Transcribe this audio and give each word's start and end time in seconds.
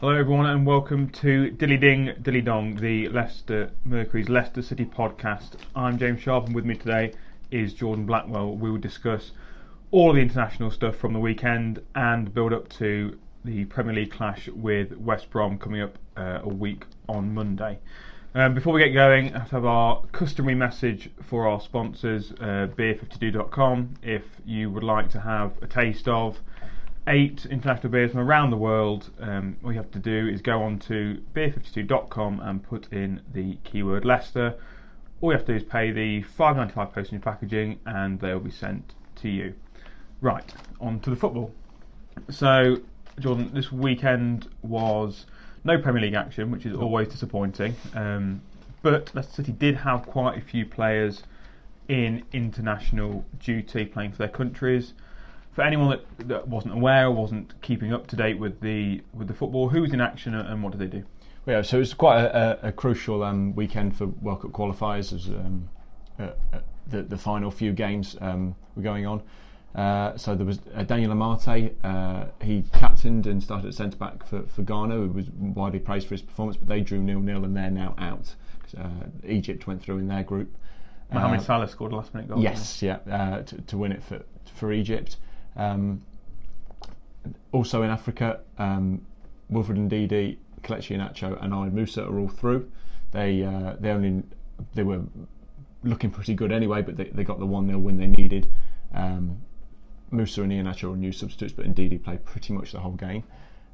Hello, 0.00 0.12
everyone, 0.12 0.46
and 0.46 0.64
welcome 0.64 1.08
to 1.08 1.50
Dilly 1.50 1.76
Ding 1.76 2.14
Dilly 2.22 2.40
Dong, 2.40 2.76
the 2.76 3.08
Leicester 3.08 3.72
Mercury's 3.84 4.28
Leicester 4.28 4.62
City 4.62 4.84
podcast. 4.84 5.54
I'm 5.74 5.98
James 5.98 6.20
Sharp, 6.20 6.46
and 6.46 6.54
with 6.54 6.64
me 6.64 6.76
today 6.76 7.14
is 7.50 7.74
Jordan 7.74 8.06
Blackwell. 8.06 8.54
We 8.54 8.70
will 8.70 8.78
discuss 8.78 9.32
all 9.90 10.12
the 10.12 10.20
international 10.20 10.70
stuff 10.70 10.94
from 10.94 11.14
the 11.14 11.18
weekend 11.18 11.82
and 11.96 12.32
build 12.32 12.52
up 12.52 12.68
to 12.74 13.18
the 13.44 13.64
Premier 13.64 13.92
League 13.92 14.12
clash 14.12 14.46
with 14.46 14.92
West 14.92 15.30
Brom 15.30 15.58
coming 15.58 15.82
up 15.82 15.98
uh, 16.16 16.42
a 16.44 16.48
week 16.48 16.84
on 17.08 17.34
Monday. 17.34 17.80
Um, 18.36 18.54
before 18.54 18.74
we 18.74 18.80
get 18.84 18.90
going, 18.90 19.34
I 19.34 19.40
have 19.40 19.64
our 19.64 20.04
customary 20.12 20.54
message 20.54 21.10
for 21.24 21.48
our 21.48 21.60
sponsors, 21.60 22.30
uh, 22.40 22.68
beer52.com. 22.76 23.94
If 24.04 24.22
you 24.46 24.70
would 24.70 24.84
like 24.84 25.10
to 25.10 25.20
have 25.20 25.60
a 25.60 25.66
taste 25.66 26.06
of 26.06 26.38
eight 27.08 27.46
international 27.46 27.90
beers 27.90 28.12
from 28.12 28.20
around 28.20 28.50
the 28.50 28.56
world, 28.56 29.10
um, 29.20 29.56
all 29.64 29.72
you 29.72 29.78
have 29.78 29.90
to 29.90 29.98
do 29.98 30.28
is 30.28 30.42
go 30.42 30.62
on 30.62 30.78
to 30.78 31.20
beer52.com 31.34 32.40
and 32.40 32.62
put 32.62 32.92
in 32.92 33.20
the 33.32 33.56
keyword 33.64 34.04
Leicester. 34.04 34.54
All 35.20 35.32
you 35.32 35.38
have 35.38 35.46
to 35.46 35.52
do 35.52 35.56
is 35.56 35.64
pay 35.64 35.90
the 35.90 36.22
$5.95 36.38 36.92
postage 36.92 37.22
packaging 37.22 37.80
and 37.86 38.20
they'll 38.20 38.38
be 38.38 38.50
sent 38.50 38.94
to 39.16 39.28
you. 39.28 39.54
Right, 40.20 40.52
on 40.80 41.00
to 41.00 41.10
the 41.10 41.16
football. 41.16 41.52
So, 42.30 42.80
Jordan, 43.18 43.50
this 43.54 43.72
weekend 43.72 44.48
was 44.62 45.26
no 45.64 45.78
Premier 45.78 46.02
League 46.02 46.14
action, 46.14 46.50
which 46.50 46.66
is 46.66 46.74
always 46.74 47.08
disappointing. 47.08 47.74
Um, 47.94 48.42
but 48.82 49.14
Leicester 49.14 49.42
City 49.42 49.52
did 49.52 49.76
have 49.76 50.06
quite 50.06 50.38
a 50.38 50.40
few 50.40 50.66
players 50.66 51.22
in 51.88 52.22
international 52.32 53.24
duty 53.40 53.86
playing 53.86 54.12
for 54.12 54.18
their 54.18 54.28
countries 54.28 54.92
for 55.58 55.64
anyone 55.64 55.90
that, 55.90 56.28
that 56.28 56.46
wasn't 56.46 56.72
aware 56.72 57.06
or 57.06 57.10
wasn't 57.10 57.60
keeping 57.62 57.92
up 57.92 58.06
to 58.06 58.14
date 58.14 58.38
with 58.38 58.60
the 58.60 59.02
with 59.12 59.26
the 59.26 59.34
football, 59.34 59.68
who 59.68 59.80
was 59.80 59.92
in 59.92 60.00
action 60.00 60.32
and 60.32 60.62
what 60.62 60.70
did 60.70 60.78
they 60.78 60.98
do? 60.98 61.04
Yeah, 61.46 61.62
so 61.62 61.80
it's 61.80 61.94
quite 61.94 62.20
a, 62.20 62.64
a, 62.64 62.68
a 62.68 62.72
crucial 62.72 63.24
um, 63.24 63.56
weekend 63.56 63.96
for 63.96 64.06
World 64.06 64.42
Cup 64.42 64.52
qualifiers 64.52 65.12
as 65.12 65.26
um, 65.26 65.68
uh, 66.20 66.30
uh, 66.52 66.60
the, 66.86 67.02
the 67.02 67.18
final 67.18 67.50
few 67.50 67.72
games 67.72 68.16
um, 68.20 68.54
were 68.76 68.82
going 68.82 69.04
on. 69.04 69.20
Uh, 69.74 70.16
so 70.16 70.36
there 70.36 70.46
was 70.46 70.60
uh, 70.76 70.84
Daniel 70.84 71.12
Amartey. 71.12 71.74
Uh, 71.82 72.26
he 72.40 72.62
captained 72.74 73.26
and 73.26 73.42
started 73.42 73.66
at 73.66 73.74
centre 73.74 73.96
back 73.96 74.24
for, 74.28 74.44
for 74.44 74.62
Ghana. 74.62 74.94
Who 74.94 75.08
was 75.08 75.28
widely 75.30 75.80
praised 75.80 76.06
for 76.06 76.14
his 76.14 76.22
performance, 76.22 76.56
but 76.56 76.68
they 76.68 76.82
drew 76.82 77.02
nil 77.02 77.18
nil 77.18 77.44
and 77.44 77.56
they're 77.56 77.68
now 77.68 77.96
out. 77.98 78.36
Uh, 78.78 79.08
Egypt 79.26 79.66
went 79.66 79.82
through 79.82 79.98
in 79.98 80.06
their 80.06 80.22
group. 80.22 80.56
Mohamed 81.12 81.42
Salah 81.42 81.66
scored 81.66 81.90
a 81.90 81.96
last 81.96 82.14
minute 82.14 82.28
goal. 82.28 82.40
Yes, 82.40 82.80
yeah, 82.80 82.98
to, 83.44 83.60
to 83.62 83.76
win 83.76 83.90
it 83.90 84.04
for 84.04 84.22
for 84.54 84.72
Egypt. 84.72 85.16
Um, 85.56 86.02
also 87.52 87.82
in 87.82 87.90
Africa, 87.90 88.40
um, 88.58 89.02
Wilfred 89.50 89.78
Ndidi, 89.78 90.38
Kelechi 90.62 90.96
Iheanacho, 90.96 91.42
and 91.42 91.52
Ali 91.54 91.70
Musa 91.70 92.04
are 92.04 92.18
all 92.18 92.28
through. 92.28 92.70
They 93.12 93.42
uh, 93.42 93.76
they 93.80 93.90
only 93.90 94.22
they 94.74 94.82
were 94.82 95.02
looking 95.84 96.10
pretty 96.10 96.34
good 96.34 96.52
anyway, 96.52 96.82
but 96.82 96.96
they, 96.96 97.04
they 97.04 97.24
got 97.24 97.38
the 97.38 97.46
one 97.46 97.66
0 97.66 97.78
win 97.78 97.96
they 97.96 98.06
needed. 98.06 98.48
Um, 98.92 99.38
Musa 100.10 100.42
and 100.42 100.52
Iheanacho 100.52 100.92
are 100.92 100.96
new 100.96 101.12
substitutes, 101.12 101.54
but 101.54 101.66
Ndidi 101.66 102.02
played 102.02 102.24
pretty 102.24 102.52
much 102.52 102.72
the 102.72 102.80
whole 102.80 102.92
game. 102.92 103.24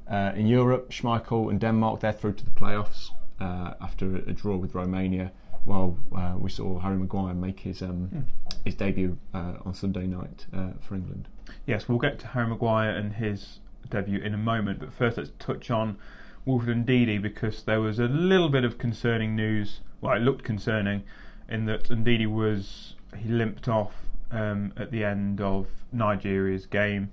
Uh, 0.07 0.31
in 0.35 0.45
Europe, 0.45 0.91
Schmeichel 0.91 1.49
and 1.49 1.59
Denmark 1.59 1.99
they're 1.99 2.11
through 2.11 2.33
to 2.33 2.45
the 2.45 2.51
playoffs 2.51 3.09
uh, 3.39 3.73
after 3.81 4.17
a, 4.17 4.33
draw 4.33 4.55
with 4.55 4.75
Romania. 4.75 5.31
While 5.63 5.97
uh, 6.15 6.35
we 6.37 6.51
saw 6.51 6.79
Harry 6.79 6.97
Maguire 6.97 7.33
make 7.33 7.59
his 7.59 7.81
um, 7.81 8.09
mm. 8.13 8.23
his 8.63 8.75
debut 8.75 9.17
uh, 9.33 9.53
on 9.65 9.73
Sunday 9.73 10.05
night 10.05 10.45
uh, 10.53 10.73
for 10.79 10.93
England. 10.93 11.27
Yes, 11.65 11.87
we'll 11.87 11.99
get 11.99 12.19
to 12.19 12.27
Harry 12.27 12.47
Maguire 12.47 12.91
and 12.91 13.13
his 13.13 13.59
debut 13.89 14.19
in 14.19 14.33
a 14.33 14.37
moment, 14.37 14.79
but 14.79 14.93
first 14.93 15.17
let's 15.17 15.31
touch 15.39 15.71
on 15.71 15.97
Wilfred 16.45 16.85
Ndidi 16.85 17.21
because 17.21 17.63
there 17.63 17.81
was 17.81 17.99
a 17.99 18.05
little 18.05 18.49
bit 18.49 18.63
of 18.63 18.77
concerning 18.77 19.35
news. 19.35 19.81
Well, 20.01 20.15
it 20.15 20.21
looked 20.21 20.43
concerning 20.43 21.03
in 21.49 21.65
that 21.65 21.85
Ndidi 21.85 22.27
was 22.31 22.95
he 23.17 23.29
limped 23.29 23.67
off 23.67 23.93
um, 24.31 24.73
at 24.77 24.91
the 24.91 25.03
end 25.03 25.41
of 25.41 25.67
Nigeria's 25.91 26.65
game. 26.65 27.11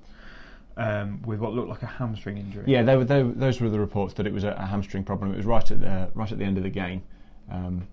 Um, 0.75 1.21
with 1.26 1.38
what 1.38 1.53
looked 1.53 1.69
like 1.69 1.82
a 1.82 1.87
hamstring 1.87 2.38
injury. 2.38 2.65
Yeah, 2.66 2.82
they 2.82 2.97
were, 2.97 3.04
they, 3.04 3.22
those 3.22 3.60
were 3.60 3.69
the 3.69 3.78
reports 3.78 4.15
that 4.15 4.26
it 4.26 4.32
was 4.32 4.42
a, 4.42 4.53
a, 4.53 4.65
hamstring 4.65 5.04
problem. 5.04 5.31
It 5.31 5.37
was 5.37 5.44
right 5.44 5.71
at 5.71 5.81
the 5.82 6.09
right 6.15 6.32
at 6.32 6.38
the 6.38 6.44
end 6.47 6.56
of 6.56 6.62
the 6.62 6.71
game, 6.71 7.03
um, 7.50 7.87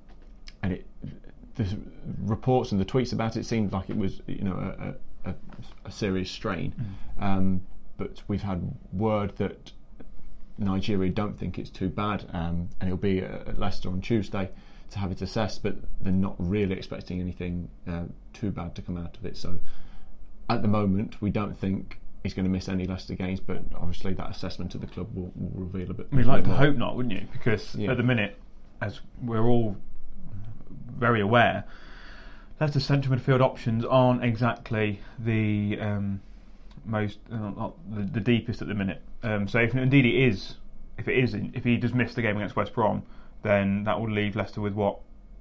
and 0.64 0.72
it, 0.72 0.88
the 1.56 1.68
reports 2.22 2.72
and 2.72 2.80
the 2.80 2.86
tweets 2.86 3.12
about 3.12 3.36
it 3.36 3.46
seemed 3.46 3.74
like 3.74 3.90
it 3.90 3.98
was 3.98 4.22
you 4.28 4.44
know 4.44 4.96
a, 5.26 5.34
a, 5.86 5.92
serious 5.92 6.30
strain. 6.30 6.74
Mm. 7.20 7.24
Um, 7.24 7.62
but 7.98 8.22
we've 8.28 8.42
had 8.42 8.76
word 8.94 9.36
that 9.38 9.72
Nigeria 10.58 11.12
don't 11.12 11.38
think 11.38 11.58
it's 11.58 11.70
too 11.70 11.90
bad, 11.90 12.26
um, 12.34 12.70
and 12.80 12.90
it'll 12.90 12.98
be 12.98 13.20
at 13.20 13.58
Leicester 13.60 13.90
on 13.90 14.02
Tuesday 14.02 14.50
to 14.92 15.00
have 15.00 15.12
it 15.12 15.22
assessed. 15.22 15.64
But 15.64 15.76
they're 16.02 16.12
not 16.14 16.36
really 16.38 16.76
expecting 16.76 17.20
anything 17.20 17.70
uh, 17.88 18.04
too 18.34 18.52
bad 18.52 18.76
to 18.76 18.82
come 18.82 18.98
out 18.98 19.18
of 19.18 19.26
it. 19.26 19.38
So 19.38 19.60
at 20.50 20.62
the 20.62 20.68
moment, 20.68 21.22
we 21.22 21.30
don't 21.30 21.58
think 21.58 22.00
he's 22.24 22.34
going 22.34 22.46
to 22.46 22.52
miss 22.52 22.68
any 22.68 22.86
Leicester 22.86 23.16
games. 23.16 23.40
But 23.40 23.62
obviously, 23.76 24.14
that 24.14 24.30
assessment 24.30 24.76
of 24.76 24.82
the 24.82 24.88
club 24.88 25.08
will, 25.14 25.32
will 25.36 25.66
reveal 25.66 25.92
a 25.92 25.94
bit. 25.94 26.12
We'd 26.12 26.26
like 26.26 26.44
to 26.46 26.56
hope 26.56 26.76
not, 26.76 26.96
wouldn't 26.96 27.14
you? 27.14 27.28
Because 27.32 27.76
yeah. 27.76 27.92
at 27.92 27.98
the 27.98 28.04
minute, 28.04 28.38
as 28.82 29.02
we're 29.22 29.48
all 29.48 29.78
very 30.98 31.22
aware, 31.22 31.64
Leicester's 32.60 32.86
central 32.86 33.16
midfield 33.18 33.42
options 33.42 33.86
aren't 33.86 34.24
exactly 34.24 35.00
the 35.18 35.78
um, 35.80 36.22
most 36.86 37.20
uh, 37.32 37.38
not 37.38 37.76
the, 37.90 38.02
the, 38.02 38.20
deepest 38.20 38.62
at 38.62 38.68
the 38.68 38.74
minute. 38.74 39.02
Um, 39.24 39.48
so 39.48 39.60
if 39.60 39.74
indeed 39.76 40.06
it 40.06 40.16
is, 40.16 40.56
if 40.98 41.08
it 41.08 41.18
is, 41.18 41.34
if 41.34 41.64
he 41.64 41.78
does 41.78 41.94
miss 41.94 42.14
the 42.14 42.22
game 42.22 42.36
against 42.36 42.56
West 42.56 42.74
Brom, 42.74 43.04
then 43.44 43.84
that 43.86 44.00
will 44.00 44.12
leave 44.12 44.36
Leicester 44.36 44.60
with 44.62 44.74
what 44.74 45.00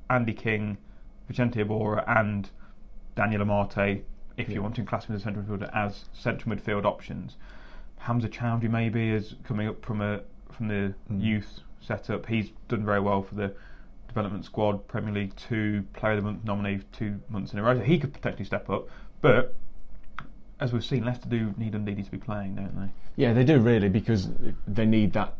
Andy 0.08 0.32
King, 0.32 0.78
Vicente 1.26 1.62
Iborra, 1.62 2.04
and 2.06 2.50
Daniel 3.16 3.44
Amartey, 3.44 4.02
if 4.36 4.48
yeah. 4.48 4.54
you 4.54 4.62
want 4.62 4.76
to 4.76 4.84
class 4.84 5.06
him 5.06 5.16
as 5.16 5.22
a 5.22 5.24
central 5.24 5.44
midfielder, 5.44 5.74
as 5.74 6.04
central 6.12 6.54
midfield 6.54 6.84
options. 6.84 7.36
Hamza 7.98 8.28
Choudhury 8.28 8.70
maybe 8.70 9.10
is 9.10 9.34
coming 9.44 9.66
up 9.66 9.84
from 9.84 10.00
a 10.00 10.20
from 10.52 10.68
the 10.68 10.94
mm. 11.12 11.22
youth 11.22 11.60
setup. 11.80 12.26
He's 12.26 12.50
done 12.68 12.84
very 12.84 13.00
well 13.00 13.22
for 13.22 13.34
the 13.34 13.54
development 14.08 14.44
squad, 14.44 14.88
Premier 14.88 15.12
League 15.12 15.36
Two 15.36 15.84
Player 15.92 16.14
of 16.14 16.24
the 16.24 16.30
Month 16.30 16.44
nominee 16.44 16.80
two 16.92 17.20
months 17.28 17.52
in 17.52 17.58
a 17.58 17.62
row. 17.62 17.76
So 17.76 17.84
he 17.84 17.98
could 17.98 18.12
potentially 18.12 18.44
step 18.44 18.68
up, 18.68 18.88
but 19.20 19.54
as 20.60 20.72
we've 20.72 20.84
seen, 20.84 21.04
Leicester 21.04 21.28
do 21.28 21.54
need 21.56 21.72
Ndidi 21.72 22.04
to 22.04 22.10
be 22.10 22.18
playing, 22.18 22.56
don't 22.56 22.74
they? 22.74 22.90
Yeah, 23.16 23.32
they 23.32 23.44
do 23.44 23.58
really 23.58 23.88
because 23.88 24.28
they 24.66 24.86
need 24.86 25.12
that 25.12 25.34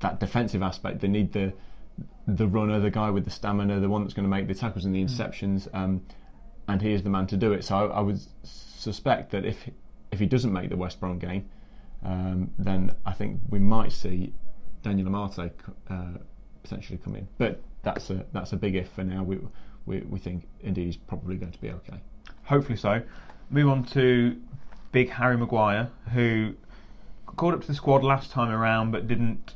that 0.00 0.20
defensive 0.20 0.62
aspect. 0.62 1.00
They 1.00 1.08
need 1.08 1.32
the 1.32 1.52
the 2.26 2.46
runner, 2.46 2.80
the 2.80 2.90
guy 2.90 3.10
with 3.10 3.24
the 3.24 3.30
stamina, 3.30 3.80
the 3.80 3.88
one 3.88 4.02
that's 4.02 4.14
going 4.14 4.24
to 4.24 4.30
make 4.30 4.46
the 4.46 4.54
tackles 4.54 4.84
and 4.84 4.94
the 4.94 5.02
hmm. 5.02 5.06
interceptions, 5.06 5.68
um, 5.74 6.02
and 6.68 6.80
he 6.80 6.92
is 6.92 7.02
the 7.02 7.10
man 7.10 7.26
to 7.26 7.36
do 7.36 7.52
it. 7.52 7.64
So 7.64 7.76
I, 7.76 7.98
I, 7.98 8.00
would 8.00 8.20
suspect 8.44 9.32
that 9.32 9.44
if 9.44 9.68
if 10.10 10.18
he 10.18 10.26
doesn't 10.26 10.52
make 10.52 10.70
the 10.70 10.76
West 10.76 11.00
Brom 11.00 11.18
game, 11.18 11.48
um, 12.04 12.50
then 12.58 12.94
I 13.04 13.12
think 13.12 13.40
we 13.50 13.58
might 13.58 13.92
see 13.92 14.32
Daniel 14.82 15.08
Amartey 15.08 15.50
uh, 15.90 16.18
potentially 16.62 16.98
come 16.98 17.16
in. 17.16 17.28
But 17.38 17.60
that's 17.82 18.10
a 18.10 18.24
that's 18.32 18.52
a 18.52 18.56
big 18.56 18.74
if 18.74 18.88
for 18.90 19.04
now. 19.04 19.22
We 19.22 19.38
we, 19.86 20.00
we 20.00 20.18
think 20.18 20.46
indeed 20.60 20.86
he's 20.86 20.96
probably 20.96 21.36
going 21.36 21.52
to 21.52 21.60
be 21.60 21.70
okay. 21.70 22.00
Hopefully 22.44 22.76
so. 22.76 23.02
Move 23.50 23.68
on 23.68 23.84
to 23.84 24.40
Big 24.92 25.10
Harry 25.10 25.36
Maguire, 25.36 25.90
who 26.12 26.54
called 27.36 27.54
up 27.54 27.60
to 27.62 27.66
the 27.66 27.74
squad 27.74 28.04
last 28.04 28.30
time 28.30 28.50
around, 28.50 28.92
but 28.92 29.06
didn't 29.06 29.54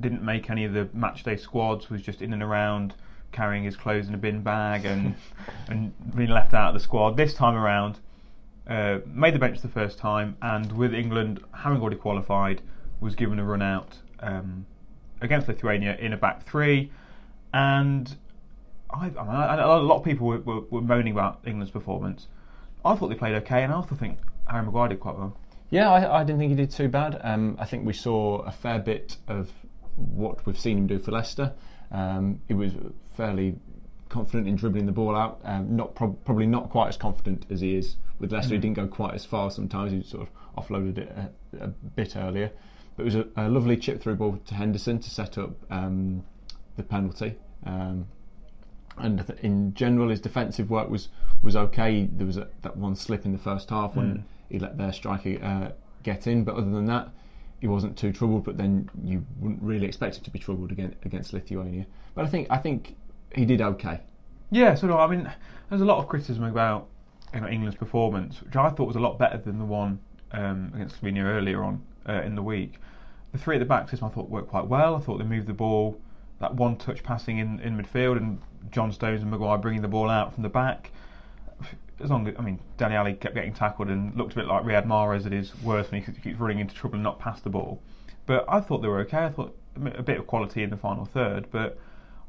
didn't 0.00 0.22
make 0.22 0.50
any 0.50 0.64
of 0.64 0.72
the 0.72 0.84
matchday 0.86 1.38
squads. 1.38 1.90
Was 1.90 2.02
just 2.02 2.22
in 2.22 2.32
and 2.32 2.42
around 2.42 2.94
carrying 3.32 3.64
his 3.64 3.76
clothes 3.76 4.08
in 4.08 4.14
a 4.14 4.18
bin 4.18 4.42
bag 4.42 4.84
and 4.84 5.14
and 5.68 5.92
being 6.14 6.30
left 6.30 6.54
out 6.54 6.68
of 6.68 6.74
the 6.74 6.80
squad. 6.80 7.16
This 7.16 7.32
time 7.32 7.54
around, 7.54 7.98
uh, 8.66 8.98
made 9.06 9.34
the 9.34 9.38
bench 9.38 9.60
the 9.62 9.68
first 9.68 9.98
time, 9.98 10.36
and 10.42 10.70
with 10.72 10.94
England 10.94 11.42
having 11.52 11.80
already 11.80 11.96
qualified, 11.96 12.60
was 13.00 13.14
given 13.14 13.38
a 13.38 13.44
run 13.44 13.62
out 13.62 13.96
um, 14.20 14.66
against 15.22 15.48
Lithuania 15.48 15.96
in 15.96 16.12
a 16.12 16.16
back 16.16 16.44
three 16.46 16.90
and 17.52 18.16
I, 18.90 19.06
I, 19.06 19.08
mean, 19.08 19.16
I, 19.16 19.54
a 19.56 19.76
lot 19.78 19.96
of 19.96 20.04
people 20.04 20.26
were, 20.26 20.40
were, 20.40 20.60
were, 20.70 20.80
moaning 20.80 21.12
about 21.12 21.40
England's 21.46 21.70
performance. 21.70 22.26
I 22.84 22.94
thought 22.94 23.08
they 23.08 23.14
played 23.14 23.34
okay, 23.36 23.62
and 23.62 23.72
I 23.72 23.76
also 23.76 23.94
think 23.94 24.18
Harry 24.46 24.64
Maguire 24.64 24.88
did 24.88 25.00
quite 25.00 25.16
well. 25.16 25.36
Yeah, 25.70 25.90
I, 25.90 26.20
I 26.20 26.24
didn't 26.24 26.38
think 26.38 26.50
he 26.50 26.56
did 26.56 26.70
too 26.70 26.88
bad. 26.88 27.18
Um, 27.22 27.56
I 27.58 27.64
think 27.64 27.86
we 27.86 27.92
saw 27.92 28.38
a 28.40 28.52
fair 28.52 28.78
bit 28.78 29.16
of 29.28 29.50
what 29.96 30.44
we've 30.46 30.58
seen 30.58 30.78
him 30.78 30.86
do 30.86 30.98
for 30.98 31.12
Leicester. 31.12 31.52
Um, 31.90 32.40
he 32.48 32.54
was 32.54 32.72
fairly 33.16 33.56
confident 34.08 34.46
in 34.46 34.56
dribbling 34.56 34.86
the 34.86 34.92
ball 34.92 35.16
out. 35.16 35.40
Um, 35.44 35.74
not 35.74 35.94
prob- 35.94 36.22
probably 36.24 36.46
not 36.46 36.70
quite 36.70 36.88
as 36.88 36.96
confident 36.96 37.46
as 37.50 37.60
he 37.60 37.74
is 37.74 37.96
with 38.18 38.32
Leicester. 38.32 38.54
He 38.54 38.60
didn't 38.60 38.76
go 38.76 38.86
quite 38.86 39.14
as 39.14 39.24
far. 39.24 39.50
Sometimes 39.50 39.92
he 39.92 40.02
sort 40.02 40.28
of 40.28 40.64
offloaded 40.64 40.98
it 40.98 41.16
a, 41.16 41.64
a 41.64 41.68
bit 41.68 42.16
earlier. 42.16 42.50
But 42.96 43.02
it 43.02 43.04
was 43.06 43.14
a, 43.14 43.26
a, 43.36 43.48
lovely 43.48 43.78
chip 43.78 44.02
through 44.02 44.16
ball 44.16 44.38
to 44.46 44.54
Henderson 44.54 44.98
to 44.98 45.10
set 45.10 45.38
up 45.38 45.52
um, 45.70 46.22
the 46.76 46.82
penalty. 46.82 47.36
Um, 47.64 48.06
and 48.98 49.24
in 49.42 49.74
general, 49.74 50.10
his 50.10 50.20
defensive 50.20 50.70
work 50.70 50.90
was 50.90 51.08
was 51.42 51.56
okay. 51.56 52.08
There 52.12 52.26
was 52.26 52.36
a, 52.36 52.48
that 52.62 52.76
one 52.76 52.94
slip 52.94 53.24
in 53.24 53.32
the 53.32 53.38
first 53.38 53.70
half 53.70 53.96
when 53.96 54.18
mm. 54.18 54.22
he 54.48 54.58
let 54.58 54.76
their 54.76 54.92
striker 54.92 55.42
uh, 55.42 55.72
get 56.02 56.26
in, 56.26 56.44
but 56.44 56.56
other 56.56 56.70
than 56.70 56.86
that, 56.86 57.08
he 57.60 57.68
wasn't 57.68 57.96
too 57.96 58.12
troubled. 58.12 58.44
But 58.44 58.58
then 58.58 58.90
you 59.02 59.24
wouldn't 59.40 59.62
really 59.62 59.86
expect 59.86 60.18
him 60.18 60.24
to 60.24 60.30
be 60.30 60.38
troubled 60.38 60.72
against, 60.72 60.96
against 61.04 61.32
Lithuania. 61.32 61.86
But 62.14 62.26
I 62.26 62.28
think 62.28 62.48
I 62.50 62.58
think 62.58 62.96
he 63.34 63.44
did 63.44 63.60
okay. 63.62 64.00
Yeah, 64.50 64.74
so 64.74 64.98
I 64.98 65.06
mean, 65.06 65.30
there's 65.70 65.80
a 65.80 65.86
lot 65.86 65.98
of 65.98 66.08
criticism 66.08 66.44
about 66.44 66.88
you 67.34 67.40
know, 67.40 67.48
England's 67.48 67.78
performance, 67.78 68.42
which 68.42 68.56
I 68.56 68.68
thought 68.70 68.86
was 68.86 68.96
a 68.96 69.00
lot 69.00 69.18
better 69.18 69.38
than 69.38 69.58
the 69.58 69.64
one 69.64 69.98
um, 70.32 70.70
against 70.74 71.00
Slovenia 71.00 71.24
earlier 71.24 71.62
on 71.62 71.82
uh, 72.06 72.20
in 72.22 72.34
the 72.34 72.42
week. 72.42 72.74
The 73.32 73.38
three 73.38 73.56
at 73.56 73.60
the 73.60 73.64
back 73.64 73.88
system 73.88 74.08
I 74.08 74.10
thought 74.10 74.28
worked 74.28 74.48
quite 74.48 74.66
well. 74.66 74.94
I 74.94 75.00
thought 75.00 75.18
they 75.18 75.24
moved 75.24 75.46
the 75.46 75.54
ball, 75.54 75.98
that 76.42 76.54
one 76.54 76.76
touch 76.76 77.02
passing 77.04 77.38
in, 77.38 77.60
in 77.60 77.80
midfield, 77.80 78.16
and 78.16 78.38
John 78.70 78.92
Stones 78.92 79.22
and 79.22 79.30
Maguire 79.30 79.58
bringing 79.58 79.80
the 79.80 79.88
ball 79.88 80.10
out 80.10 80.34
from 80.34 80.42
the 80.42 80.48
back. 80.48 80.90
As 82.00 82.10
long 82.10 82.26
as 82.26 82.34
I 82.36 82.42
mean, 82.42 82.58
Dele 82.76 82.96
Alli 82.96 83.14
kept 83.14 83.34
getting 83.34 83.54
tackled 83.54 83.88
and 83.88 84.14
looked 84.16 84.32
a 84.32 84.36
bit 84.36 84.46
like 84.46 84.64
Riyad 84.64 84.84
Mahrez 84.84 85.24
at 85.24 85.30
his 85.30 85.54
worst 85.62 85.92
when 85.92 86.02
he 86.02 86.12
keeps 86.12 86.40
running 86.40 86.58
into 86.58 86.74
trouble 86.74 86.96
and 86.96 87.04
not 87.04 87.20
pass 87.20 87.40
the 87.40 87.48
ball. 87.48 87.80
But 88.26 88.44
I 88.48 88.60
thought 88.60 88.82
they 88.82 88.88
were 88.88 88.98
okay. 89.00 89.24
I 89.24 89.30
thought 89.30 89.56
a 89.76 90.02
bit 90.02 90.18
of 90.18 90.26
quality 90.26 90.64
in 90.64 90.70
the 90.70 90.76
final 90.76 91.04
third, 91.04 91.46
but 91.52 91.78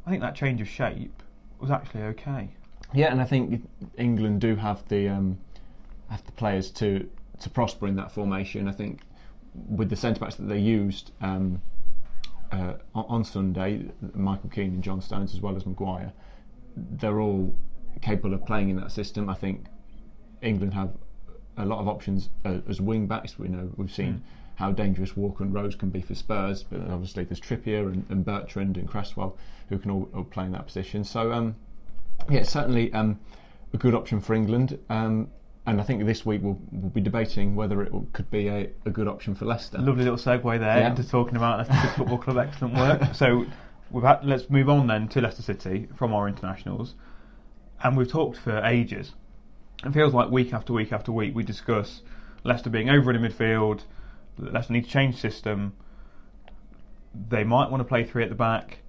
I 0.06 0.12
think 0.12 0.22
that 0.22 0.36
change 0.36 0.62
of 0.62 0.70
shape 0.70 1.24
was 1.60 1.72
actually 1.72 2.04
okay. 2.04 2.50
Yeah, 2.94 3.12
and 3.12 3.20
I 3.20 3.26
think 3.26 3.68
England 3.98 4.42
do 4.42 4.56
have 4.56 4.88
the 4.90 5.10
um, 5.10 5.40
have 6.10 6.24
the 6.24 6.34
players 6.34 6.70
to 6.72 7.10
to 7.40 7.50
prosper 7.50 7.88
in 7.88 7.96
that 7.96 8.12
formation. 8.12 8.68
I 8.68 8.74
think 8.74 9.02
with 9.70 9.90
the 9.90 9.96
centre 9.96 10.20
backs 10.20 10.36
that 10.36 10.48
they 10.48 10.60
used 10.60 11.12
um, 11.20 11.62
uh, 12.54 12.74
on 12.94 13.24
Sunday, 13.24 13.86
Michael 14.14 14.50
Keane 14.50 14.74
and 14.76 14.84
John 14.84 15.02
Stones 15.02 15.34
as 15.34 15.42
well 15.42 15.56
as 15.56 15.66
Maguire, 15.66 16.14
they're 16.76 17.20
all 17.20 17.56
capable 18.02 18.34
of 18.34 18.46
playing 18.46 18.70
in 18.70 18.76
that 18.78 18.92
system. 18.92 19.28
I 19.30 19.34
think 19.34 19.66
England 20.42 20.74
have 20.74 20.92
a 21.58 21.66
lot 21.66 21.80
of 21.80 21.88
options 21.88 22.30
uh, 22.46 22.60
as 22.70 22.80
wing 22.80 23.08
backs. 23.08 23.40
We 23.40 23.48
know 23.48 23.72
we've 23.76 23.92
seen. 23.92 24.14
Mm. 24.14 24.22
How 24.56 24.72
dangerous 24.72 25.18
Walker 25.18 25.44
and 25.44 25.52
Rose 25.52 25.74
can 25.76 25.90
be 25.90 26.02
for 26.02 26.14
Spurs, 26.14 26.62
but 26.62 26.80
obviously 26.82 27.24
there's 27.24 27.40
Trippier 27.42 27.92
and, 27.92 28.06
and 28.10 28.24
Bertrand 28.24 28.78
and 28.78 28.88
Cresswell 28.88 29.36
who 29.70 29.80
can 29.80 29.90
all, 29.90 30.08
all 30.14 30.24
play 30.24 30.46
in 30.46 30.52
that 30.52 30.68
position. 30.68 31.04
So 31.04 31.32
um, 31.32 31.56
yeah, 32.30 32.44
certainly 32.44 32.94
um, 32.94 33.20
a 33.74 33.78
good 33.78 33.96
option 33.96 34.22
for 34.22 34.36
England. 34.36 34.78
Um, 34.90 35.32
and 35.66 35.80
I 35.80 35.84
think 35.84 36.06
this 36.06 36.26
week 36.26 36.42
we'll, 36.44 36.60
we'll 36.72 36.90
be 36.90 37.02
debating 37.02 37.56
whether 37.56 37.82
it 37.82 37.92
could 38.12 38.30
be 38.30 38.48
a, 38.48 38.70
a, 38.86 38.90
good 38.90 39.08
option 39.08 39.34
for 39.34 39.46
Leicester. 39.46 39.78
Lovely 39.78 40.04
little 40.04 40.18
segue 40.18 40.60
there 40.60 40.80
yeah. 40.80 40.90
into 40.90 41.08
talking 41.08 41.38
about 41.38 41.60
Leicester 41.60 41.88
Football 41.96 42.18
Club 42.18 42.38
excellent 42.38 42.76
work. 42.76 43.02
so 43.14 43.46
we've 43.90 44.04
had, 44.04 44.26
let's 44.26 44.50
move 44.50 44.70
on 44.70 44.88
then 44.88 45.08
to 45.10 45.22
Leicester 45.22 45.42
City 45.42 45.88
from 45.96 46.14
our 46.14 46.28
internationals, 46.28 46.96
and 47.82 47.96
we've 47.96 48.10
talked 48.10 48.38
for 48.38 48.58
ages. 48.66 49.14
It 49.86 49.94
feels 49.94 50.14
like 50.14 50.30
week 50.30 50.54
after 50.54 50.74
week 50.74 50.92
after 50.92 51.12
week 51.12 51.34
we 51.34 51.44
discuss 51.44 52.02
Leicester 52.44 52.70
being 52.70 52.90
over 52.90 53.12
in 53.12 53.22
the 53.22 53.30
midfield. 53.30 53.82
Leicester 54.38 54.74
need 54.74 54.86
to 54.86 54.90
change 54.90 55.16
system. 55.16 55.74
They 57.30 57.44
might 57.44 57.70
want 57.70 57.82
to 57.82 57.86
play 57.86 58.04
three 58.04 58.24
at 58.24 58.30
the 58.30 58.36
back. 58.36 58.80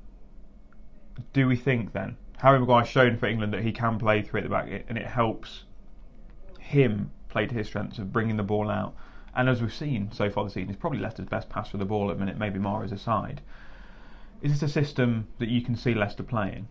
Do 1.32 1.46
we 1.46 1.56
think 1.56 1.92
then 1.92 2.16
Harry 2.38 2.58
Maguire's 2.58 2.88
shown 2.88 3.16
for 3.16 3.26
England 3.26 3.52
that 3.52 3.62
he 3.62 3.70
can 3.70 3.98
play 3.98 4.22
three 4.22 4.40
at 4.40 4.44
the 4.44 4.50
back, 4.50 4.68
and 4.88 4.98
it 4.98 5.06
helps 5.06 5.64
him 6.64 7.10
play 7.28 7.46
to 7.46 7.54
his 7.54 7.66
strengths 7.66 7.98
of 7.98 8.12
bringing 8.12 8.36
the 8.36 8.42
ball 8.42 8.70
out. 8.70 8.94
And 9.36 9.48
as 9.48 9.60
we've 9.60 9.74
seen 9.74 10.10
so 10.12 10.30
far 10.30 10.44
this 10.44 10.54
season, 10.54 10.68
he's 10.68 10.76
probably 10.76 11.00
Leicester's 11.00 11.26
best 11.26 11.48
pass 11.48 11.68
for 11.68 11.76
the 11.76 11.84
ball 11.84 12.10
at 12.10 12.16
the 12.16 12.24
minute, 12.24 12.38
maybe 12.38 12.58
Mahrez 12.58 12.92
aside. 12.92 13.40
Is 14.40 14.52
this 14.52 14.62
a 14.62 14.72
system 14.72 15.26
that 15.38 15.48
you 15.48 15.60
can 15.60 15.76
see 15.76 15.94
Leicester 15.94 16.22
playing? 16.22 16.68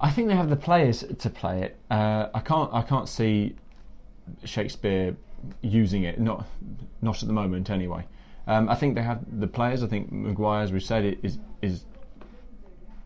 I 0.00 0.10
think 0.10 0.28
they 0.28 0.36
have 0.36 0.50
the 0.50 0.56
players 0.56 1.04
to 1.18 1.30
play 1.30 1.62
it. 1.62 1.76
Uh, 1.90 2.28
I 2.32 2.40
can't. 2.40 2.72
I 2.72 2.82
can't 2.82 3.08
see 3.08 3.56
Shakespeare 4.44 5.16
using 5.60 6.04
it. 6.04 6.20
Not 6.20 6.46
not 7.02 7.22
at 7.22 7.26
the 7.26 7.32
moment, 7.32 7.70
anyway. 7.70 8.06
Um, 8.46 8.68
I 8.68 8.76
think 8.76 8.94
they 8.94 9.02
have 9.02 9.24
the 9.40 9.48
players. 9.48 9.82
I 9.82 9.88
think 9.88 10.12
Maguire, 10.12 10.62
as 10.62 10.72
we 10.72 10.80
said, 10.80 11.18
is 11.22 11.38
is 11.62 11.84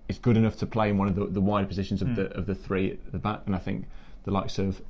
is 0.08 0.18
good 0.18 0.36
enough 0.36 0.56
to 0.58 0.66
play 0.66 0.90
in 0.90 0.98
one 0.98 1.08
of 1.08 1.14
the, 1.14 1.26
the 1.26 1.40
wider 1.40 1.66
positions 1.66 2.02
of 2.02 2.08
mm. 2.08 2.16
the 2.16 2.36
of 2.36 2.46
the 2.46 2.54
three 2.54 2.92
at 2.92 3.12
the 3.12 3.18
back, 3.18 3.42
and 3.46 3.54
I 3.54 3.58
think 3.58 3.86
the 4.24 4.30
likes 4.30 4.58
of 4.58 4.82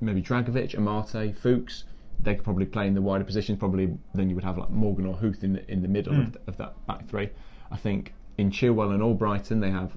maybe 0.00 0.22
Dragovic, 0.22 0.74
Amartey, 0.74 1.34
Fuchs, 1.34 1.84
they 2.20 2.34
could 2.34 2.44
probably 2.44 2.66
play 2.66 2.86
in 2.86 2.94
the 2.94 3.02
wider 3.02 3.24
positions. 3.24 3.58
Probably 3.58 3.96
then 4.14 4.28
you 4.28 4.34
would 4.34 4.44
have 4.44 4.58
like 4.58 4.70
Morgan 4.70 5.06
or 5.06 5.14
Huth 5.14 5.44
in 5.44 5.54
the, 5.54 5.70
in 5.70 5.82
the 5.82 5.88
middle 5.88 6.14
mm. 6.14 6.26
of, 6.26 6.32
the, 6.32 6.40
of, 6.46 6.56
that 6.58 6.86
back 6.86 7.08
three. 7.08 7.30
I 7.70 7.76
think 7.76 8.14
in 8.38 8.50
Chilwell 8.50 8.92
and 8.92 9.02
Albrighton 9.02 9.60
they 9.60 9.70
have 9.70 9.96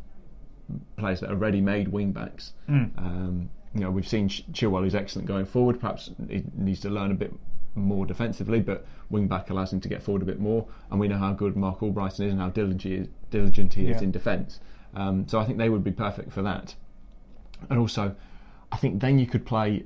players 0.98 1.20
that 1.22 1.32
are 1.32 1.36
ready-made 1.36 1.88
wing 1.88 2.12
backs. 2.12 2.54
Mm. 2.70 2.98
Um, 2.98 3.50
you 3.74 3.82
know, 3.82 3.92
we've 3.92 4.08
seen 4.08 4.30
Chilwell 4.30 4.86
is 4.86 4.96
excellent 4.96 5.28
going 5.28 5.46
forward. 5.46 5.80
Perhaps 5.80 6.12
he 6.28 6.44
needs 6.56 6.80
to 6.82 6.90
learn 6.90 7.12
a 7.12 7.16
bit 7.16 7.34
more 7.76 8.06
defensively, 8.06 8.60
but 8.60 8.86
wing 9.10 9.28
back 9.28 9.50
allows 9.50 9.72
him 9.72 9.80
to 9.82 9.90
get 9.90 10.02
forward 10.02 10.22
a 10.22 10.26
bit 10.26 10.40
more. 10.40 10.68
And 10.92 11.00
we 11.00 11.08
know 11.08 11.18
how 11.18 11.34
good 11.34 11.56
Marc 11.56 11.80
Albrighton 11.80 12.26
is 12.26 12.32
and 12.32 12.40
how 12.40 12.50
diligent 12.50 12.82
he 12.82 12.96
is, 12.96 13.08
diligent 13.30 13.74
he 13.74 13.88
is 13.88 13.98
yeah. 13.98 14.04
in 14.04 14.12
defence. 14.12 14.60
Um, 14.96 15.28
so 15.28 15.40
I 15.40 15.46
think 15.46 15.58
they 15.58 15.70
would 15.70 15.84
be 15.84 15.92
perfect 15.92 16.32
for 16.32 16.42
that. 16.42 16.76
And 17.70 17.80
also, 17.80 18.16
I 18.72 18.78
think 18.78 19.02
then 19.02 19.20
you 19.20 19.28
could 19.28 19.46
play 19.46 19.86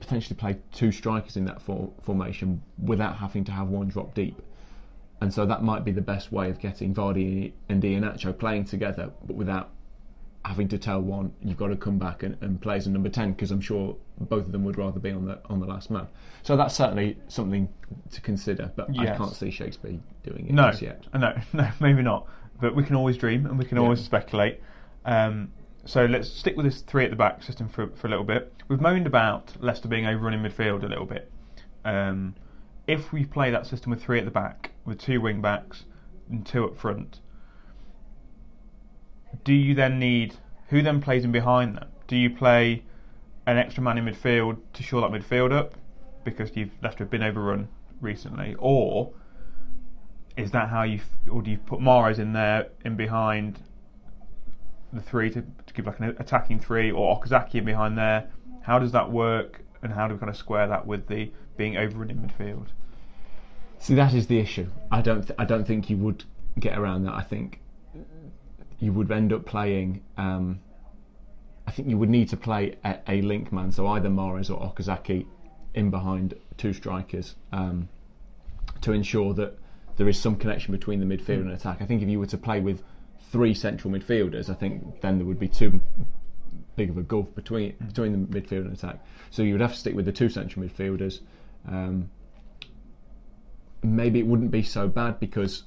potentially 0.00 0.36
play 0.36 0.56
two 0.72 0.90
strikers 0.90 1.36
in 1.36 1.44
that 1.44 1.62
for, 1.62 1.90
formation 2.02 2.60
without 2.82 3.16
having 3.16 3.44
to 3.44 3.52
have 3.52 3.68
one 3.68 3.88
drop 3.88 4.14
deep. 4.14 4.40
And 5.20 5.32
so 5.32 5.46
that 5.46 5.62
might 5.62 5.84
be 5.84 5.92
the 5.92 6.02
best 6.02 6.32
way 6.32 6.50
of 6.50 6.58
getting 6.58 6.94
Vardy 6.94 7.52
and 7.68 7.82
Iheanacho 7.82 8.36
playing 8.38 8.64
together, 8.64 9.10
but 9.24 9.36
without 9.36 9.70
having 10.44 10.68
to 10.68 10.76
tell 10.76 11.00
one 11.00 11.32
you've 11.42 11.56
got 11.56 11.68
to 11.68 11.76
come 11.76 11.98
back 11.98 12.22
and, 12.22 12.36
and 12.42 12.60
play 12.60 12.76
as 12.76 12.86
a 12.86 12.90
number 12.90 13.08
10 13.08 13.32
because 13.32 13.50
I'm 13.50 13.62
sure 13.62 13.96
both 14.20 14.44
of 14.44 14.52
them 14.52 14.62
would 14.64 14.76
rather 14.76 15.00
be 15.00 15.10
on 15.10 15.24
the 15.24 15.40
on 15.46 15.58
the 15.58 15.66
last 15.66 15.90
man. 15.90 16.06
So 16.42 16.56
that's 16.56 16.74
certainly 16.74 17.16
something 17.28 17.68
to 18.12 18.20
consider, 18.20 18.70
but 18.76 18.94
yes. 18.94 19.14
I 19.14 19.16
can't 19.16 19.34
see 19.34 19.50
Shakespeare 19.50 19.98
doing 20.22 20.48
it 20.48 20.52
no, 20.52 20.70
yet. 20.80 21.06
No, 21.14 21.34
no, 21.52 21.70
maybe 21.80 22.02
not. 22.02 22.28
But 22.60 22.76
we 22.76 22.84
can 22.84 22.94
always 22.94 23.16
dream 23.16 23.46
and 23.46 23.58
we 23.58 23.64
can 23.64 23.78
yeah. 23.78 23.84
always 23.84 24.04
speculate. 24.04 24.60
Um, 25.06 25.50
so 25.86 26.06
let's 26.06 26.28
stick 26.28 26.56
with 26.56 26.64
this 26.66 26.80
three 26.82 27.04
at 27.04 27.10
the 27.10 27.16
back 27.16 27.42
system 27.42 27.68
for, 27.68 27.88
for 27.88 28.06
a 28.06 28.10
little 28.10 28.24
bit. 28.24 28.52
We've 28.68 28.80
moaned 28.80 29.06
about 29.06 29.52
Leicester 29.60 29.88
being 29.88 30.06
overrun 30.06 30.34
in 30.34 30.42
midfield 30.42 30.82
a 30.82 30.88
little 30.88 31.06
bit. 31.06 31.30
Um, 31.84 32.34
if 32.86 33.12
we 33.12 33.24
play 33.24 33.50
that 33.50 33.66
system 33.66 33.90
with 33.90 34.02
three 34.02 34.18
at 34.18 34.24
the 34.24 34.30
back, 34.30 34.70
with 34.84 34.98
two 34.98 35.20
wing 35.20 35.40
backs 35.40 35.84
and 36.30 36.46
two 36.46 36.64
up 36.64 36.78
front, 36.78 37.20
do 39.42 39.52
you 39.52 39.74
then 39.74 39.98
need 39.98 40.36
who 40.68 40.82
then 40.82 41.00
plays 41.00 41.24
in 41.24 41.32
behind 41.32 41.76
them? 41.76 41.88
Do 42.06 42.16
you 42.16 42.30
play 42.30 42.82
an 43.46 43.58
extra 43.58 43.82
man 43.82 43.98
in 43.98 44.04
midfield 44.06 44.58
to 44.72 44.82
shore 44.82 45.02
that 45.02 45.10
midfield 45.10 45.52
up 45.52 45.74
because 46.24 46.50
you've 46.54 46.70
left 46.82 46.98
have 46.98 47.10
been 47.10 47.22
overrun 47.22 47.68
recently, 48.00 48.54
or 48.58 49.12
is 50.36 50.50
that 50.52 50.68
how 50.68 50.82
you, 50.82 51.00
or 51.30 51.42
do 51.42 51.50
you 51.50 51.58
put 51.58 51.80
Mahrez 51.80 52.18
in 52.18 52.32
there 52.32 52.68
in 52.84 52.96
behind 52.96 53.60
the 54.94 55.02
three 55.02 55.30
to, 55.30 55.42
to 55.42 55.74
give 55.74 55.86
like 55.86 56.00
an 56.00 56.16
attacking 56.18 56.60
three, 56.60 56.90
or 56.90 57.20
Okazaki 57.20 57.56
in 57.56 57.64
behind 57.64 57.98
there? 57.98 58.30
How 58.62 58.78
does 58.78 58.92
that 58.92 59.10
work, 59.10 59.60
and 59.82 59.92
how 59.92 60.08
do 60.08 60.14
we 60.14 60.20
kind 60.20 60.30
of 60.30 60.36
square 60.36 60.66
that 60.68 60.86
with 60.86 61.06
the 61.08 61.30
being 61.56 61.76
overrun 61.76 62.10
in 62.10 62.18
midfield? 62.18 62.68
See, 63.78 63.94
that 63.94 64.14
is 64.14 64.26
the 64.28 64.38
issue. 64.38 64.68
I 64.90 65.02
don't, 65.02 65.22
th- 65.22 65.38
I 65.38 65.44
don't 65.44 65.66
think 65.66 65.90
you 65.90 65.96
would 65.98 66.24
get 66.58 66.78
around 66.78 67.04
that. 67.04 67.14
I 67.14 67.22
think 67.22 67.60
you 68.78 68.92
would 68.92 69.10
end 69.10 69.32
up 69.32 69.44
playing. 69.44 70.02
Um, 70.16 70.60
I 71.66 71.70
think 71.70 71.88
you 71.88 71.98
would 71.98 72.10
need 72.10 72.28
to 72.30 72.36
play 72.36 72.76
a, 72.84 72.98
a, 73.08 73.22
link 73.22 73.52
man, 73.52 73.72
so 73.72 73.86
either 73.88 74.08
Mahrez 74.08 74.50
or 74.50 74.60
Okazaki 74.60 75.26
in 75.74 75.90
behind 75.90 76.34
two 76.56 76.72
strikers 76.72 77.34
um, 77.52 77.88
to 78.80 78.92
ensure 78.92 79.34
that 79.34 79.58
there 79.96 80.08
is 80.08 80.20
some 80.20 80.36
connection 80.36 80.72
between 80.72 81.00
the 81.00 81.06
midfield 81.06 81.40
and 81.40 81.52
attack. 81.52 81.80
I 81.80 81.86
think 81.86 82.02
if 82.02 82.08
you 82.08 82.18
were 82.18 82.26
to 82.26 82.38
play 82.38 82.60
with 82.60 82.82
three 83.34 83.52
central 83.52 83.92
midfielders, 83.92 84.48
I 84.48 84.54
think 84.54 85.00
then 85.00 85.18
there 85.18 85.26
would 85.26 85.40
be 85.40 85.48
too 85.48 85.80
big 86.76 86.88
of 86.88 86.96
a 86.98 87.02
gulf 87.02 87.34
between 87.34 87.72
mm. 87.72 87.88
between 87.88 88.12
the 88.12 88.40
midfield 88.40 88.66
and 88.66 88.72
attack. 88.72 89.04
So 89.32 89.42
you 89.42 89.54
would 89.54 89.60
have 89.60 89.72
to 89.72 89.76
stick 89.76 89.96
with 89.96 90.04
the 90.04 90.12
two 90.12 90.28
central 90.28 90.64
midfielders. 90.64 91.18
Um, 91.68 92.10
maybe 93.82 94.20
it 94.20 94.26
wouldn't 94.28 94.52
be 94.52 94.62
so 94.62 94.86
bad 94.86 95.18
because 95.18 95.64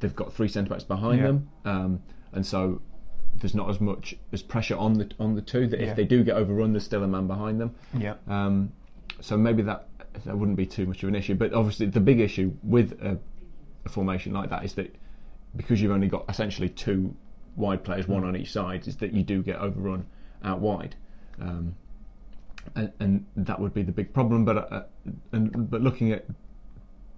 they've 0.00 0.16
got 0.16 0.32
three 0.32 0.48
centre 0.48 0.70
backs 0.70 0.82
behind 0.82 1.20
yeah. 1.20 1.26
them, 1.28 1.48
um, 1.64 2.02
and 2.32 2.44
so 2.44 2.82
there's 3.36 3.54
not 3.54 3.70
as 3.70 3.80
much 3.80 4.16
as 4.32 4.42
pressure 4.42 4.76
on 4.76 4.94
the 4.94 5.08
on 5.20 5.36
the 5.36 5.42
two 5.42 5.68
that 5.68 5.78
yeah. 5.78 5.90
if 5.90 5.96
they 5.96 6.04
do 6.04 6.24
get 6.24 6.34
overrun, 6.34 6.72
there's 6.72 6.84
still 6.84 7.04
a 7.04 7.08
man 7.08 7.28
behind 7.28 7.60
them. 7.60 7.76
Yeah. 7.96 8.14
Um, 8.26 8.72
so 9.20 9.36
maybe 9.36 9.62
that 9.62 9.86
that 10.24 10.36
wouldn't 10.36 10.56
be 10.56 10.66
too 10.66 10.86
much 10.86 11.04
of 11.04 11.08
an 11.10 11.14
issue. 11.14 11.36
But 11.36 11.54
obviously, 11.54 11.86
the 11.86 12.00
big 12.00 12.18
issue 12.18 12.52
with 12.64 13.00
a, 13.00 13.20
a 13.84 13.88
formation 13.88 14.32
like 14.32 14.50
that 14.50 14.64
is 14.64 14.74
that 14.74 14.92
because 15.56 15.80
you've 15.80 15.92
only 15.92 16.08
got 16.08 16.24
essentially 16.28 16.68
two 16.68 17.14
wide 17.56 17.84
players, 17.84 18.08
one 18.08 18.24
on 18.24 18.36
each 18.36 18.52
side, 18.52 18.86
is 18.88 18.96
that 18.96 19.12
you 19.12 19.22
do 19.22 19.42
get 19.42 19.56
overrun 19.56 20.06
out 20.44 20.60
wide. 20.60 20.94
Um, 21.40 21.74
and, 22.74 22.92
and, 23.00 23.26
that 23.36 23.58
would 23.58 23.74
be 23.74 23.82
the 23.82 23.92
big 23.92 24.12
problem. 24.12 24.44
But 24.44 24.72
uh, 24.72 24.82
and, 25.32 25.70
but 25.70 25.80
looking 25.80 26.12
at 26.12 26.26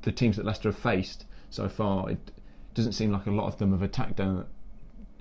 the 0.02 0.12
teams 0.12 0.36
that 0.36 0.44
Leicester 0.44 0.70
have 0.70 0.78
faced 0.78 1.26
so 1.50 1.68
far, 1.68 2.10
it 2.10 2.30
doesn't 2.74 2.92
seem 2.92 3.12
like 3.12 3.26
a 3.26 3.30
lot 3.30 3.46
of 3.46 3.58
them 3.58 3.72
have 3.72 3.82
attacked 3.82 4.16
down 4.16 4.46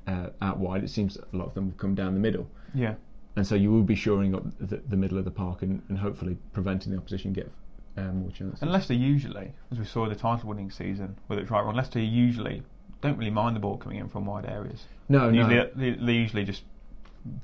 uh, 0.08 0.30
out 0.42 0.58
wide. 0.58 0.84
It 0.84 0.90
seems 0.90 1.18
a 1.18 1.36
lot 1.36 1.48
of 1.48 1.54
them 1.54 1.68
have 1.68 1.78
come 1.78 1.96
down 1.96 2.14
the 2.14 2.20
middle. 2.20 2.50
Yeah. 2.74 2.96
And 3.36 3.46
so 3.46 3.56
you 3.56 3.72
will 3.72 3.84
be 3.84 3.96
shoring 3.96 4.36
up 4.36 4.44
the, 4.60 4.78
the 4.78 4.96
middle 4.96 5.18
of 5.18 5.26
the 5.26 5.32
park 5.32 5.64
and, 5.64 5.82
and, 5.90 5.98
hopefully 5.98 6.38
preventing 6.54 6.92
the 6.92 7.00
opposition 7.00 7.34
get 7.34 7.52
uh, 7.98 8.04
more 8.04 8.30
chances. 8.30 8.62
And 8.62 8.72
Leicester 8.72 8.94
usually, 8.94 9.52
as 9.72 9.80
we 9.80 9.86
saw 9.86 10.08
the 10.08 10.16
title-winning 10.16 10.70
season, 10.70 11.18
whether 11.28 11.42
it's 11.42 11.50
right 11.50 11.62
or 11.62 11.66
wrong, 11.66 11.76
Leicester 11.76 12.00
usually 12.00 12.62
don't 13.04 13.18
really 13.18 13.30
mind 13.32 13.56
the 13.56 13.60
ball 13.60 13.78
coming 13.78 14.00
in 14.00 14.10
from 14.10 14.26
wide 14.26 14.46
areas. 14.46 14.86
No, 15.10 15.30
usually, 15.30 15.56
no. 15.56 15.70
They, 15.76 15.92
they 15.92 16.14
usually 16.14 16.44
just 16.46 16.64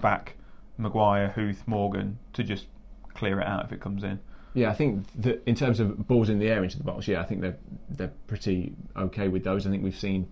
back 0.02 0.36
Maguire, 0.78 1.30
Huth, 1.30 1.62
Morgan 1.68 2.18
to 2.34 2.44
just 2.44 2.66
clear 3.14 3.40
it 3.40 3.46
out 3.48 3.66
if 3.66 3.72
it 3.72 3.80
comes 3.82 4.04
in. 4.04 4.20
Yeah, 4.56 4.72
I 4.72 4.74
think 4.74 5.06
that 5.22 5.44
in 5.46 5.54
terms 5.56 5.80
of 5.80 6.08
balls 6.08 6.30
in 6.30 6.40
the 6.40 6.48
air 6.50 6.64
into 6.64 6.78
the 6.78 6.84
box, 6.84 7.08
yeah, 7.08 7.22
I 7.22 7.26
think 7.26 7.42
they're 7.42 7.58
they're 7.90 8.12
pretty 8.28 8.74
okay 8.98 9.28
with 9.28 9.44
those. 9.44 9.68
I 9.68 9.70
think 9.70 9.84
we've 9.84 9.96
seen 9.96 10.28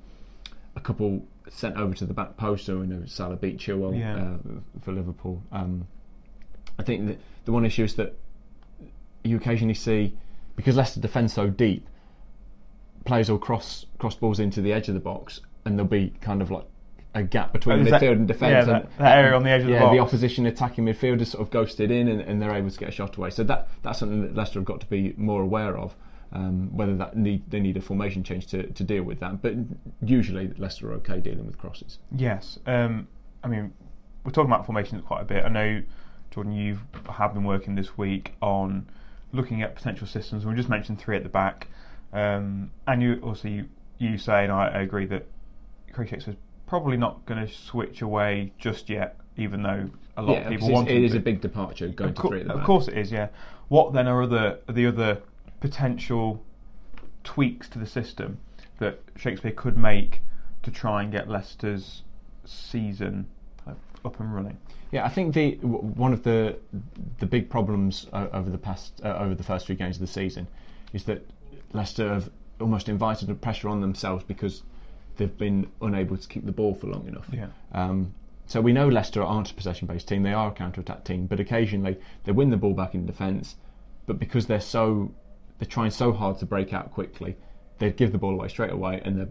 a 0.75 0.79
couple 0.79 1.23
sent 1.49 1.77
over 1.77 1.93
to 1.93 2.05
the 2.05 2.13
back 2.13 2.35
post, 2.37 2.65
so 2.65 2.81
you 2.81 2.87
know 2.87 3.03
Salah 3.05 3.35
beat 3.35 3.57
Chilwell 3.57 3.97
Yeah. 3.97 4.15
uh, 4.15 4.59
for 4.81 4.91
Liverpool. 4.91 5.41
Um, 5.51 5.87
I 6.79 6.83
think 6.83 7.17
the 7.45 7.51
one 7.51 7.65
issue 7.65 7.83
is 7.83 7.95
that 7.95 8.15
you 9.23 9.37
occasionally 9.37 9.73
see 9.73 10.15
because 10.55 10.75
Leicester 10.77 10.99
defend 10.99 11.29
so 11.31 11.49
deep, 11.49 11.87
players 13.07 13.31
will 13.31 13.39
cross 13.39 13.85
cross 13.97 14.15
balls 14.15 14.39
into 14.39 14.61
the 14.61 14.71
edge 14.73 14.87
of 14.87 14.93
the 14.93 14.99
box, 14.99 15.41
and 15.65 15.77
there'll 15.77 15.89
be 15.89 16.13
kind 16.21 16.41
of 16.41 16.51
like 16.51 16.65
a 17.15 17.23
gap 17.23 17.53
between 17.53 17.79
is 17.79 17.87
midfield 17.87 17.99
that- 17.99 18.11
and 18.11 18.27
defence. 18.27 18.51
yeah, 18.51 18.59
and, 18.59 18.69
that- 18.69 18.97
that 18.99 19.17
area 19.17 19.33
on 19.35 19.43
the 19.43 19.49
edge 19.49 19.61
of 19.61 19.67
the 19.67 19.73
box. 19.73 19.81
yeah, 19.95 20.01
box. 20.01 20.13
opposition 20.13 20.45
attacking 20.45 20.85
midfielders 20.85 21.27
sort 21.27 21.41
of 21.41 21.49
ghosted 21.49 21.89
in, 21.89 22.07
and, 22.09 22.21
and 22.21 22.39
they're 22.41 22.53
able 22.53 22.69
to 22.69 22.77
get 22.77 22.89
a 22.89 22.91
shot 22.91 23.15
away. 23.17 23.31
So 23.31 23.43
that 23.45 23.69
that's 23.81 23.97
something 23.99 24.21
that 24.21 24.35
Leicester 24.35 24.59
have 24.59 24.65
got 24.65 24.81
to 24.81 24.85
be 24.87 25.13
more 25.17 25.41
aware 25.41 25.77
of. 25.77 25.95
Um, 26.33 26.75
whether 26.75 26.93
that 26.97 27.15
need 27.15 27.49
they 27.49 27.61
need 27.61 27.77
a 27.77 27.81
formation 27.81 28.21
change 28.21 28.47
to, 28.47 28.63
to 28.67 28.83
deal 28.83 29.03
with 29.03 29.21
that, 29.21 29.41
but 29.41 29.53
usually 30.01 30.49
Leicester 30.57 30.91
are 30.91 30.95
okay 30.95 31.21
dealing 31.21 31.45
with 31.45 31.57
crosses. 31.57 31.99
Yes. 32.11 32.59
Um, 32.65 33.07
I 33.45 33.47
mean, 33.47 33.73
we're 34.25 34.31
talking 34.33 34.51
about 34.51 34.65
formations 34.65 35.01
quite 35.05 35.21
a 35.21 35.25
bit. 35.25 35.45
I 35.45 35.47
know, 35.47 35.81
Jordan, 36.31 36.51
you 36.51 36.79
have 37.09 37.33
been 37.33 37.45
working 37.45 37.75
this 37.75 37.97
week 37.97 38.33
on 38.41 38.89
looking 39.31 39.61
at 39.61 39.73
potential 39.73 40.05
systems. 40.05 40.45
We 40.45 40.53
just 40.53 40.67
mentioned 40.67 40.99
three 40.99 41.15
at 41.15 41.23
the 41.23 41.29
back, 41.29 41.67
um, 42.17 42.71
and 42.87 43.03
you 43.03 43.19
also 43.21 43.47
you, 43.47 43.65
you 43.99 44.17
say, 44.17 44.43
and 44.43 44.51
I, 44.51 44.81
agree 44.81 45.05
that 45.05 45.27
Craig 45.93 46.09
Shakespeare's 46.09 46.37
probably 46.65 46.97
not 46.97 47.23
going 47.27 47.45
to 47.45 47.53
switch 47.53 48.01
away 48.01 48.51
just 48.57 48.89
yet, 48.89 49.17
even 49.37 49.61
though 49.61 49.89
a 50.17 50.23
lot 50.23 50.33
yeah, 50.33 50.39
of 50.39 50.49
people 50.49 50.71
want 50.71 50.87
it's- 50.87 50.97
it 50.97 51.05
is 51.05 51.11
to. 51.11 51.17
a 51.17 51.21
big 51.21 51.41
departure 51.41 51.89
going 51.89 52.09
Of, 52.09 52.15
to 52.15 52.27
three 52.27 52.43
the 52.43 52.53
of 52.53 52.63
course 52.63 52.87
it 52.87 52.97
is, 52.97 53.11
yeah. 53.11 53.27
What 53.67 53.93
then 53.93 54.07
are 54.07 54.23
other 54.23 54.59
are 54.67 54.73
the 54.73 54.87
other 54.87 55.21
potential 55.59 56.43
tweaks 57.23 57.69
to 57.69 57.79
the 57.79 57.85
system 57.85 58.39
that 58.79 58.99
Shakespeare 59.15 59.51
could 59.51 59.77
make 59.77 60.21
to 60.63 60.71
try 60.71 61.03
and 61.03 61.11
get 61.11 61.29
Leicester's 61.29 62.03
season 62.45 63.27
up 64.05 64.19
and 64.19 64.33
running? 64.33 64.57
Yeah, 64.91 65.05
I 65.05 65.09
think 65.09 65.35
the 65.35 65.55
one 65.61 66.13
of 66.13 66.23
the 66.23 66.57
the 67.19 67.27
big 67.27 67.49
problems 67.49 68.07
uh, 68.11 68.27
over 68.33 68.49
the 68.49 68.57
past 68.57 69.01
uh, 69.03 69.17
over 69.19 69.35
the 69.35 69.43
first 69.43 69.67
few 69.67 69.75
games 69.75 69.97
of 69.97 70.01
the 70.01 70.07
season 70.07 70.47
is 70.93 71.03
that 71.03 71.27
Leicester 71.77 72.13
have 72.13 72.29
almost 72.59 72.89
invited 72.89 73.27
the 73.29 73.35
pressure 73.35 73.69
on 73.69 73.81
themselves 73.81 74.23
because 74.23 74.63
they've 75.15 75.37
been 75.37 75.67
unable 75.81 76.17
to 76.17 76.27
keep 76.27 76.45
the 76.45 76.51
ball 76.51 76.73
for 76.73 76.87
long 76.87 77.07
enough. 77.07 77.27
Yeah. 77.31 77.47
Um, 77.71 78.13
so 78.45 78.61
we 78.61 78.73
know 78.73 78.87
Leicester 78.87 79.23
aren't 79.23 79.51
a 79.51 79.53
possession-based 79.53 80.07
team; 80.07 80.23
they 80.23 80.33
are 80.33 80.49
a 80.49 80.53
counter-attack 80.53 81.03
team. 81.03 81.27
But 81.27 81.39
occasionally 81.39 81.97
they 82.23 82.31
win 82.31 82.49
the 82.49 82.57
ball 82.57 82.73
back 82.73 82.93
in 82.93 83.05
defence, 83.05 83.55
but 84.05 84.19
because 84.19 84.47
they're 84.47 84.59
so 84.61 85.13
they're 85.59 85.67
trying 85.67 85.91
so 85.91 86.11
hard 86.13 86.39
to 86.39 86.45
break 86.45 86.73
out 86.73 86.91
quickly, 86.91 87.35
they 87.79 87.91
give 87.91 88.11
the 88.11 88.17
ball 88.17 88.33
away 88.33 88.47
straight 88.47 88.71
away, 88.71 89.01
and 89.03 89.19
they're 89.19 89.29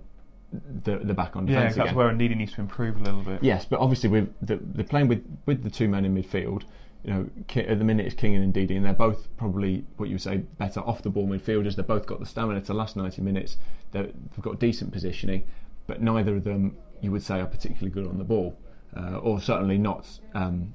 they're, 0.52 0.98
they're 0.98 1.14
back 1.14 1.36
on 1.36 1.46
defence. 1.46 1.76
Yeah, 1.76 1.84
that's 1.84 1.92
again. 1.92 1.94
where 1.94 2.10
Ndidi 2.10 2.36
needs 2.36 2.52
to 2.52 2.60
improve 2.60 2.96
a 2.96 3.00
little 3.00 3.22
bit. 3.22 3.42
Yes, 3.42 3.64
but 3.64 3.80
obviously 3.80 4.08
with 4.10 4.32
the, 4.40 4.58
they're 4.62 4.84
playing 4.84 5.08
with, 5.08 5.24
with 5.44 5.62
the 5.62 5.70
two 5.70 5.88
men 5.88 6.04
in 6.04 6.14
midfield. 6.14 6.62
You 7.06 7.12
know, 7.12 7.30
at 7.54 7.78
the 7.78 7.84
minute 7.84 8.04
it's 8.04 8.16
King 8.16 8.34
and 8.34 8.52
Ndidi, 8.52 8.76
and 8.76 8.84
they're 8.84 8.92
both 8.92 9.28
probably 9.36 9.84
what 9.96 10.08
you 10.08 10.16
would 10.16 10.22
say 10.22 10.38
better 10.38 10.80
off 10.80 11.02
the 11.02 11.08
ball 11.08 11.28
midfielders. 11.28 11.76
They've 11.76 11.86
both 11.86 12.04
got 12.04 12.18
the 12.18 12.26
stamina 12.26 12.62
to 12.62 12.74
last 12.74 12.96
90 12.96 13.22
minutes. 13.22 13.58
They're, 13.92 14.06
they've 14.06 14.42
got 14.42 14.58
decent 14.58 14.90
positioning, 14.90 15.44
but 15.86 16.02
neither 16.02 16.34
of 16.34 16.42
them 16.42 16.76
you 17.00 17.12
would 17.12 17.22
say 17.22 17.38
are 17.38 17.46
particularly 17.46 17.90
good 17.90 18.08
on 18.08 18.18
the 18.18 18.24
ball, 18.24 18.58
uh, 18.96 19.18
or 19.18 19.40
certainly 19.40 19.78
not 19.78 20.18
um, 20.34 20.74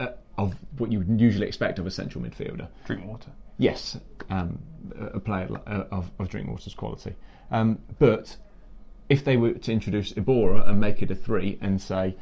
uh, 0.00 0.08
of 0.36 0.56
what 0.78 0.90
you 0.90 0.98
would 0.98 1.20
usually 1.20 1.46
expect 1.46 1.78
of 1.78 1.86
a 1.86 1.92
central 1.92 2.24
midfielder. 2.24 2.66
Drinkwater. 2.84 3.30
Yes, 3.58 3.98
um, 4.28 4.58
a 4.98 5.20
player 5.20 5.48
uh, 5.68 5.84
of, 5.92 6.10
of 6.18 6.28
Drinkwater's 6.28 6.74
quality. 6.74 7.14
Um, 7.52 7.78
but 8.00 8.36
if 9.08 9.24
they 9.24 9.36
were 9.36 9.52
to 9.52 9.72
introduce 9.72 10.12
Iborra 10.12 10.68
and 10.68 10.80
make 10.80 11.02
it 11.02 11.10
a 11.12 11.14
three 11.14 11.56
and 11.60 11.80
say, 11.80 12.16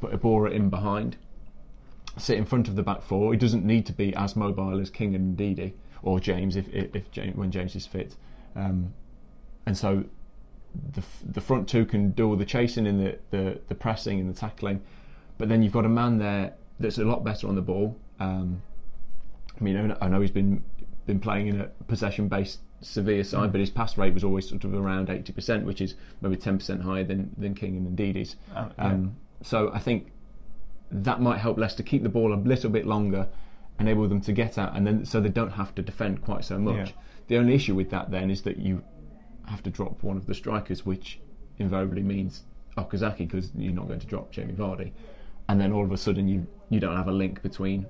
put 0.00 0.12
Iborra 0.12 0.50
in 0.50 0.70
behind, 0.70 1.18
sit 2.16 2.36
in 2.38 2.44
front 2.44 2.68
of 2.68 2.76
the 2.76 2.82
back 2.82 3.02
four, 3.02 3.32
he 3.32 3.38
doesn't 3.38 3.64
need 3.64 3.86
to 3.86 3.92
be 3.92 4.14
as 4.14 4.36
mobile 4.36 4.80
as 4.80 4.90
King 4.90 5.14
and 5.14 5.36
Ndidi 5.36 5.72
or 6.02 6.18
James 6.20 6.56
if, 6.56 6.68
if, 6.68 6.94
if 6.94 7.10
James, 7.10 7.36
when 7.36 7.50
James 7.50 7.76
is 7.76 7.86
fit. 7.86 8.16
Um, 8.56 8.92
and 9.66 9.76
so 9.76 10.04
the, 10.92 11.02
the 11.32 11.40
front 11.40 11.68
two 11.68 11.84
can 11.84 12.10
do 12.12 12.28
all 12.28 12.36
the 12.36 12.44
chasing 12.44 12.86
and 12.86 13.00
the, 13.00 13.18
the, 13.30 13.60
the 13.68 13.74
pressing 13.74 14.20
and 14.20 14.28
the 14.32 14.38
tackling, 14.38 14.80
but 15.38 15.48
then 15.48 15.62
you've 15.62 15.72
got 15.72 15.84
a 15.84 15.88
man 15.88 16.18
there 16.18 16.54
that's 16.78 16.98
a 16.98 17.04
lot 17.04 17.24
better 17.24 17.46
on 17.48 17.54
the 17.54 17.62
ball. 17.62 17.96
Um, 18.18 18.62
I 19.58 19.62
mean, 19.62 19.96
I 20.00 20.08
know- 20.08 20.20
he's 20.20 20.30
been 20.30 20.62
been 21.06 21.18
playing 21.20 21.48
in 21.48 21.60
a 21.60 21.64
possession-based 21.88 22.60
Sevilla 22.82 23.24
side, 23.24 23.50
but 23.52 23.60
his 23.60 23.70
pass 23.70 23.98
rate 23.98 24.14
was 24.14 24.22
always 24.22 24.48
sort 24.48 24.62
of 24.64 24.74
around 24.74 25.08
80%, 25.08 25.64
which 25.64 25.80
is 25.80 25.94
maybe 26.20 26.36
10% 26.36 26.80
higher 26.82 27.02
than, 27.04 27.34
than 27.36 27.54
King 27.54 27.76
and 27.78 27.98
Ndidi's. 27.98 28.36
Yeah. 28.52 28.68
Um, 28.78 29.16
so 29.42 29.70
I 29.72 29.80
think 29.80 30.12
that 30.90 31.20
might 31.20 31.38
help 31.38 31.58
Leicester 31.58 31.82
keep 31.82 32.02
the 32.02 32.08
ball 32.08 32.32
a 32.34 32.36
little 32.36 32.70
bit 32.70 32.86
longer, 32.86 33.28
enable 33.78 34.08
them 34.08 34.20
to 34.22 34.32
get 34.32 34.58
out, 34.58 34.76
and 34.76 34.86
then 34.86 35.04
so 35.04 35.20
they 35.20 35.28
don't 35.28 35.52
have 35.52 35.74
to 35.76 35.82
defend 35.82 36.22
quite 36.22 36.44
so 36.44 36.58
much. 36.58 36.88
Yeah. 36.88 36.94
The 37.28 37.38
only 37.38 37.54
issue 37.54 37.74
with 37.74 37.90
that 37.90 38.10
then 38.10 38.30
is 38.30 38.42
that 38.42 38.58
you 38.58 38.82
have 39.46 39.62
to 39.64 39.70
drop 39.70 40.02
one 40.02 40.16
of 40.16 40.26
the 40.26 40.34
strikers, 40.34 40.84
which 40.84 41.20
invariably 41.58 42.02
means 42.02 42.42
Okazaki 42.76 43.18
because 43.18 43.50
you're 43.56 43.72
not 43.72 43.86
going 43.88 44.00
to 44.00 44.06
drop 44.06 44.30
Jamie 44.32 44.52
Vardy, 44.54 44.92
and 45.48 45.60
then 45.60 45.72
all 45.72 45.84
of 45.84 45.92
a 45.92 45.96
sudden 45.96 46.28
you 46.28 46.46
you 46.70 46.80
don't 46.80 46.96
have 46.96 47.08
a 47.08 47.12
link 47.12 47.42
between 47.42 47.86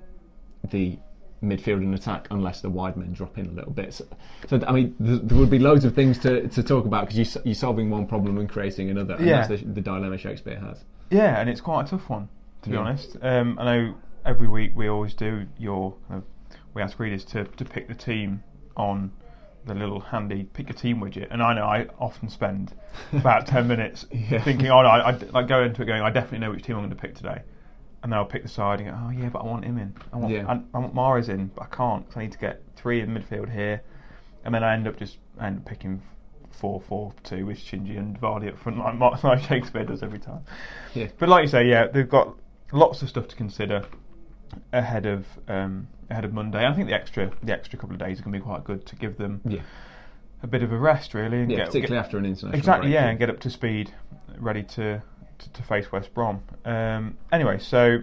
the 0.70 0.98
midfield 1.42 1.78
and 1.78 1.94
attack 1.94 2.28
unless 2.30 2.60
the 2.60 2.68
wide 2.68 2.98
men 2.98 3.12
drop 3.14 3.38
in 3.38 3.46
a 3.46 3.50
little 3.52 3.72
bit. 3.72 3.94
So, 3.94 4.06
so 4.46 4.60
I 4.68 4.72
mean, 4.72 4.94
th- 5.02 5.22
there 5.24 5.38
would 5.38 5.48
be 5.48 5.58
loads 5.58 5.86
of 5.86 5.94
things 5.94 6.18
to, 6.18 6.48
to 6.48 6.62
talk 6.62 6.84
about 6.84 7.08
because 7.08 7.34
you 7.34 7.40
you're 7.46 7.54
solving 7.54 7.88
one 7.88 8.06
problem 8.06 8.36
and 8.36 8.46
creating 8.48 8.90
another, 8.90 9.14
and 9.14 9.26
Yeah. 9.26 9.46
that's 9.46 9.62
the, 9.62 9.68
the 9.68 9.80
dilemma 9.80 10.18
Shakespeare 10.18 10.58
has. 10.60 10.84
Yeah, 11.10 11.40
and 11.40 11.48
it's 11.48 11.62
quite 11.62 11.86
a 11.86 11.90
tough 11.90 12.08
one 12.10 12.28
to 12.62 12.68
be 12.68 12.74
Yeah. 12.74 12.80
honest. 12.82 13.16
Um, 13.22 13.58
I 13.58 13.64
know 13.64 13.94
every 14.24 14.48
week 14.48 14.72
we 14.74 14.88
always 14.88 15.14
do 15.14 15.46
your 15.58 15.94
kind 16.08 16.22
of, 16.22 16.56
we 16.74 16.82
ask 16.82 16.98
readers 16.98 17.24
to, 17.26 17.44
to 17.44 17.64
pick 17.64 17.88
the 17.88 17.94
team 17.94 18.42
on 18.76 19.12
the 19.66 19.74
little 19.74 20.00
handy 20.00 20.44
pick 20.44 20.68
your 20.68 20.76
team 20.76 21.00
widget, 21.00 21.26
and 21.30 21.42
I 21.42 21.52
know 21.54 21.64
I 21.64 21.86
often 21.98 22.28
spend 22.30 22.72
about 23.12 23.46
ten 23.46 23.68
minutes 23.74 24.06
Yeah. 24.10 24.42
thinking, 24.42 24.68
oh 24.68 24.80
no, 24.82 24.88
I, 24.88 25.10
I 25.10 25.16
like 25.32 25.48
go 25.48 25.62
into 25.62 25.82
it 25.82 25.84
going, 25.86 26.00
I 26.02 26.10
definitely 26.10 26.38
know 26.38 26.50
which 26.50 26.62
team 26.64 26.76
I'm 26.76 26.82
going 26.82 26.90
to 26.90 26.96
pick 26.96 27.14
today, 27.14 27.42
and 28.02 28.10
then 28.10 28.18
I'll 28.18 28.24
pick 28.24 28.42
the 28.42 28.48
side 28.48 28.80
and 28.80 28.88
go, 28.88 28.98
oh 28.98 29.10
yeah, 29.10 29.28
but 29.28 29.40
I 29.40 29.44
want 29.44 29.64
him 29.66 29.76
in, 29.76 29.94
I 30.12 30.16
want 30.16 30.32
Yeah. 30.32 30.46
I, 30.48 30.60
I 30.74 30.78
want 30.78 30.94
Mahrez 30.94 31.28
in, 31.28 31.48
but 31.48 31.64
I 31.64 31.66
can't 31.76 32.06
'cause 32.08 32.16
I 32.16 32.20
need 32.22 32.32
to 32.32 32.38
get 32.38 32.62
three 32.74 33.00
in 33.02 33.10
midfield 33.10 33.52
here, 33.52 33.82
and 34.44 34.54
then 34.54 34.64
I 34.64 34.72
end 34.72 34.88
up 34.88 34.96
just 34.96 35.18
I 35.38 35.46
end 35.48 35.58
up 35.58 35.64
picking. 35.66 36.02
Four, 36.52 36.80
four, 36.80 37.14
two 37.22 37.46
with 37.46 37.58
Shinji 37.58 37.96
and 37.96 38.20
Vardy 38.20 38.48
up 38.48 38.58
front, 38.58 38.76
like, 38.78 38.94
Mar- 38.96 39.18
like 39.22 39.40
Shakespeare 39.44 39.84
does 39.84 40.02
every 40.02 40.18
time. 40.18 40.40
Yeah. 40.94 41.06
But 41.16 41.28
like 41.28 41.42
you 41.42 41.48
say, 41.48 41.66
yeah, 41.66 41.86
they've 41.86 42.08
got 42.08 42.36
lots 42.72 43.02
of 43.02 43.08
stuff 43.08 43.28
to 43.28 43.36
consider 43.36 43.84
ahead 44.72 45.06
of 45.06 45.26
um, 45.48 45.86
ahead 46.10 46.24
of 46.24 46.32
Monday. 46.32 46.66
I 46.66 46.72
think 46.74 46.88
the 46.88 46.94
extra 46.94 47.30
the 47.42 47.52
extra 47.52 47.78
couple 47.78 47.94
of 47.94 48.00
days 48.00 48.18
are 48.20 48.22
going 48.22 48.32
to 48.32 48.38
be 48.38 48.44
quite 48.44 48.64
good 48.64 48.84
to 48.86 48.96
give 48.96 49.16
them 49.16 49.40
Yeah, 49.44 49.60
a 50.42 50.46
bit 50.46 50.62
of 50.62 50.72
a 50.72 50.78
rest, 50.78 51.14
really. 51.14 51.40
And 51.42 51.50
yeah 51.50 51.58
get, 51.58 51.66
particularly 51.66 52.00
get- 52.00 52.04
after 52.06 52.18
an 52.18 52.26
international 52.26 52.58
exactly, 52.58 52.88
break. 52.88 52.94
yeah, 52.94 53.08
and 53.08 53.18
get 53.18 53.30
up 53.30 53.40
to 53.40 53.50
speed, 53.50 53.92
ready 54.38 54.62
to 54.62 55.02
to, 55.38 55.52
to 55.52 55.62
face 55.62 55.90
West 55.92 56.12
Brom. 56.14 56.42
Um, 56.64 57.16
anyway, 57.32 57.58
so 57.58 57.98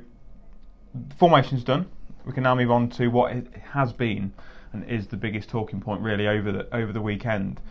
formation's 1.19 1.63
done. 1.63 1.87
We 2.25 2.33
can 2.33 2.43
now 2.43 2.55
move 2.55 2.71
on 2.71 2.89
to 2.91 3.07
what 3.07 3.31
it 3.31 3.47
has 3.71 3.93
been 3.93 4.33
and 4.73 4.83
is 4.89 5.07
the 5.07 5.17
biggest 5.17 5.49
talking 5.49 5.79
point 5.79 6.01
really 6.01 6.27
over 6.27 6.51
the 6.51 6.75
over 6.75 6.91
the 6.91 7.01
weekend, 7.01 7.61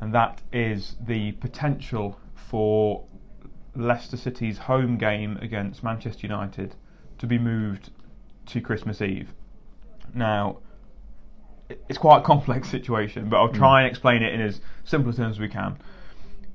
and 0.00 0.14
that 0.14 0.42
is 0.52 0.96
the 1.06 1.32
potential 1.32 2.18
for 2.50 3.04
Leicester 3.76 4.16
City's 4.16 4.58
home 4.58 4.98
game 4.98 5.38
against 5.42 5.82
Manchester 5.82 6.26
United 6.26 6.74
to 7.18 7.26
be 7.26 7.38
moved 7.38 7.90
to 8.46 8.60
Christmas 8.60 9.00
Eve. 9.00 9.32
Now, 10.14 10.58
it's 11.88 11.98
quite 11.98 12.18
a 12.18 12.22
complex 12.22 12.68
situation, 12.76 13.28
but 13.28 13.38
I'll 13.38 13.48
hmm. 13.48 13.56
try 13.56 13.82
and 13.82 13.90
explain 13.90 14.22
it 14.22 14.32
in 14.32 14.40
as 14.40 14.60
simple 14.84 15.12
terms 15.12 15.36
as 15.36 15.40
we 15.40 15.48
can. 15.48 15.78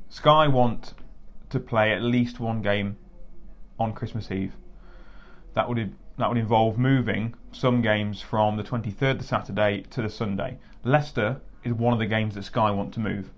Sky 0.10 0.48
want 0.48 0.94
to 1.50 1.60
play 1.60 1.94
at 1.94 2.02
least 2.02 2.40
one 2.40 2.62
game 2.62 2.98
on 3.80 3.94
Christmas 3.94 4.32
Eve. 4.32 4.54
That 5.54 5.68
would 5.68 5.96
that 6.18 6.28
would 6.28 6.38
involve 6.38 6.78
moving 6.78 7.34
some 7.54 7.82
games 7.82 8.22
from 8.22 8.58
the 8.58 8.64
23rd, 8.64 9.20
the 9.20 9.24
Saturday, 9.24 9.84
to 9.90 10.02
the 10.02 10.10
Sunday. 10.10 10.58
Leicester 10.84 11.40
is 11.64 11.74
one 11.74 11.94
of 11.94 12.00
the 12.00 12.06
games 12.06 12.36
that 12.36 12.44
Sky 12.44 12.72
want 12.72 12.94
to 12.96 13.00
move. 13.00 13.30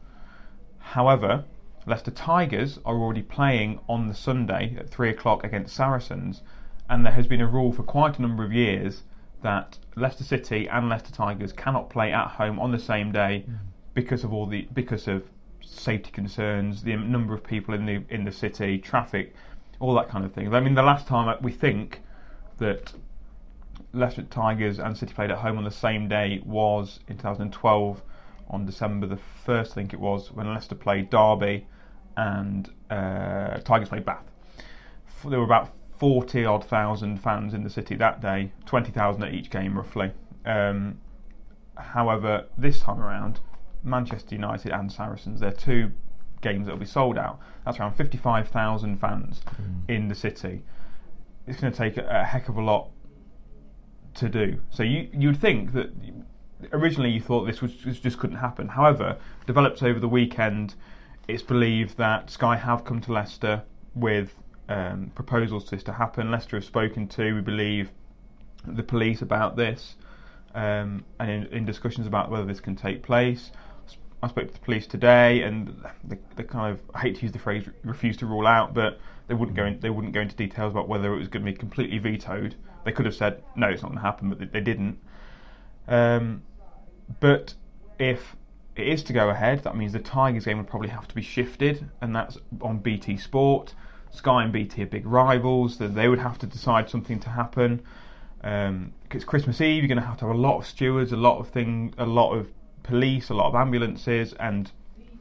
However, 0.80 1.46
Leicester 1.86 2.12
Tigers 2.12 2.80
are 2.86 2.96
already 2.96 3.24
playing 3.24 3.80
on 3.90 4.08
the 4.08 4.14
Sunday 4.14 4.76
at 4.78 4.90
three 4.90 5.10
o'clock 5.10 5.44
against 5.44 5.76
Saracens, 5.76 6.44
and 6.90 7.06
there 7.06 7.14
has 7.14 7.26
been 7.26 7.42
a 7.42 7.48
rule 7.48 7.72
for 7.72 7.84
quite 7.84 8.20
a 8.20 8.22
number 8.22 8.44
of 8.44 8.54
years 8.54 9.04
that 9.42 9.80
Leicester 9.96 10.24
City 10.24 10.68
and 10.68 10.90
Leicester 10.90 11.12
Tigers 11.12 11.52
cannot 11.52 11.90
play 11.90 12.12
at 12.12 12.28
home 12.28 12.60
on 12.60 12.72
the 12.72 12.80
same 12.80 13.12
day 13.12 13.46
mm. 13.50 13.58
because 13.94 14.24
of 14.24 14.32
all 14.32 14.46
the 14.46 14.68
because 14.74 15.08
of 15.08 15.24
safety 15.62 16.12
concerns, 16.12 16.84
the 16.84 16.96
number 16.96 17.34
of 17.34 17.44
people 17.44 17.74
in 17.74 17.86
the 17.86 18.04
in 18.10 18.26
the 18.26 18.32
city, 18.32 18.78
traffic, 18.78 19.34
all 19.80 19.96
that 19.96 20.10
kind 20.10 20.24
of 20.24 20.34
thing. 20.34 20.54
I 20.54 20.60
mean, 20.60 20.76
the 20.76 20.84
last 20.84 21.08
time 21.08 21.36
we 21.42 21.52
think 21.52 22.02
that 22.60 22.94
Leicester 23.94 24.24
Tigers 24.24 24.80
and 24.80 24.96
City 24.96 25.14
played 25.14 25.32
at 25.32 25.40
home 25.40 25.58
on 25.58 25.64
the 25.64 25.72
same 25.72 26.08
day 26.08 26.42
was 26.46 27.00
in 27.08 27.18
2012 27.18 28.02
on 28.52 28.66
December 28.66 29.08
the 29.08 29.20
1st, 29.48 29.72
I 29.72 29.74
think 29.74 29.94
it 29.94 30.00
was, 30.00 30.32
when 30.32 30.54
Leicester 30.54 30.76
played 30.76 31.10
Derby 31.10 31.66
and 32.18 32.70
uh, 32.90 33.58
Tigers 33.60 33.90
played 33.90 34.06
Bath. 34.06 34.26
There 35.26 35.40
were 35.40 35.46
about 35.46 35.72
40 35.98 36.46
odd 36.46 36.66
thousand 36.66 37.18
fans 37.18 37.54
in 37.54 37.64
the 37.64 37.70
city 37.70 37.96
that 37.96 38.22
day, 38.22 38.52
20,000 38.66 39.24
at 39.24 39.34
each 39.34 39.50
game 39.50 39.78
roughly. 39.78 40.12
Um, 40.46 41.00
however, 41.76 42.46
this 42.58 42.82
time 42.82 43.00
around, 43.00 43.40
Manchester 43.84 44.36
United 44.36 44.72
and 44.72 44.92
Saracens, 44.92 45.40
they're 45.40 45.52
two 45.52 45.92
games 46.42 46.66
that 46.66 46.74
will 46.74 46.80
be 46.80 46.86
sold 46.86 47.18
out. 47.18 47.40
That's 47.66 47.80
around 47.80 47.96
55,000 47.96 48.98
fans 48.98 49.42
mm. 49.46 49.96
in 49.96 50.08
the 50.08 50.16
city. 50.16 50.64
It's 51.48 51.60
going 51.60 51.72
to 51.72 51.78
take 51.78 51.98
a, 51.98 52.06
a 52.10 52.24
heck 52.24 52.50
of 52.50 52.58
a 52.58 52.62
lot 52.62 52.90
to 54.16 54.28
do. 54.28 54.60
So 54.70 54.84
you 54.84 55.08
you'd 55.14 55.40
think 55.40 55.74
that 55.74 55.92
originally 56.74 57.10
you 57.10 57.22
thought 57.22 57.46
this 57.46 57.62
was 57.62 57.74
just 57.74 58.18
couldn't 58.18 58.38
happen. 58.38 58.68
However, 58.68 59.18
developed 59.46 59.84
over 59.84 60.00
the 60.00 60.08
weekend, 60.08 60.76
it's 61.28 61.44
believed 61.44 61.98
that 61.98 62.30
Sky 62.30 62.56
have 62.56 62.84
come 62.84 63.02
to 63.02 63.12
Leicester 63.12 63.64
with 63.96 64.34
um, 64.70 65.12
proposals 65.16 65.66
for 65.66 65.76
this 65.76 65.84
to 65.84 65.94
happen. 65.94 66.32
Leicester 66.32 66.58
have 66.58 66.66
spoken 66.66 67.08
to, 67.10 67.34
we 67.34 67.42
believe, 67.42 67.92
the 68.66 68.84
police 68.84 69.22
about 69.22 69.56
this, 69.56 69.96
um, 70.54 71.04
and 71.20 71.30
in, 71.30 71.46
in, 71.48 71.66
discussions 71.66 72.08
about 72.08 72.30
whether 72.30 72.46
this 72.46 72.60
can 72.60 72.76
take 72.76 73.02
place. 73.02 73.52
I 74.24 74.28
spoke 74.28 74.48
to 74.48 74.54
the 74.54 74.60
police 74.60 74.86
today, 74.86 75.42
and 75.42 75.84
they, 76.04 76.18
they, 76.36 76.44
kind 76.44 76.72
of 76.72 76.82
I 76.94 77.00
hate 77.00 77.16
to 77.18 77.22
use 77.24 77.32
the 77.32 77.40
phrase 77.40 77.68
refuse 77.84 78.18
to 78.18 78.28
rule 78.28 78.46
out, 78.46 78.74
but 78.74 79.00
they 79.28 79.34
wouldn't 79.34 79.58
go 79.58 79.66
in, 79.66 79.80
they 79.80 79.90
wouldn't 79.90 80.14
go 80.14 80.22
into 80.22 80.36
details 80.36 80.72
about 80.72 80.88
whether 80.88 81.14
it 81.14 81.18
was 81.18 81.28
going 81.28 81.44
to 81.46 81.52
be 81.52 81.58
completely 81.58 81.98
vetoed. 81.98 82.56
They 82.86 82.92
could 82.92 83.06
have 83.06 83.16
said 83.16 83.44
no, 83.56 83.68
it's 83.68 83.82
not 83.82 83.90
going 83.90 84.00
to 84.00 84.04
happen, 84.04 84.30
but 84.30 84.40
they, 84.40 84.46
they 84.46 84.62
didn't. 84.62 85.00
Um, 85.88 86.44
but 87.20 87.54
if 88.00 88.36
it 88.76 88.88
is 88.88 89.04
to 89.04 89.14
go 89.14 89.30
ahead, 89.30 89.64
that 89.64 89.76
means 89.76 89.94
the 89.94 90.00
Tigers 90.00 90.46
game 90.46 90.58
would 90.58 90.68
probably 90.68 90.90
have 90.90 91.08
to 91.08 91.16
be 91.16 91.22
shifted, 91.22 91.90
and 92.02 92.16
that's 92.16 92.38
on 92.62 92.80
BT 92.80 93.18
Sport. 93.18 93.74
Sky 94.12 94.44
and 94.44 94.52
BT 94.52 94.84
are 94.84 94.88
big 94.88 95.06
rivals, 95.06 95.78
that 95.78 95.96
they 95.96 96.08
would 96.08 96.20
have 96.20 96.38
to 96.40 96.48
decide 96.48 96.90
something 96.90 97.20
to 97.20 97.30
happen. 97.30 97.82
Um, 98.44 98.94
it's 99.12 99.24
Christmas 99.24 99.62
Eve, 99.62 99.84
you're 99.84 99.88
going 99.88 100.02
to 100.02 100.06
have 100.06 100.18
to 100.20 100.28
have 100.28 100.36
a 100.36 100.40
lot 100.40 100.58
of 100.58 100.66
stewards, 100.66 101.12
a 101.12 101.18
lot 101.18 101.40
of 101.40 101.50
thing, 101.50 101.94
a 101.98 102.06
lot 102.06 102.34
of 102.34 102.48
police, 102.84 103.30
a 103.30 103.34
lot 103.34 103.48
of 103.48 103.56
ambulances, 103.56 104.34
and 104.34 104.72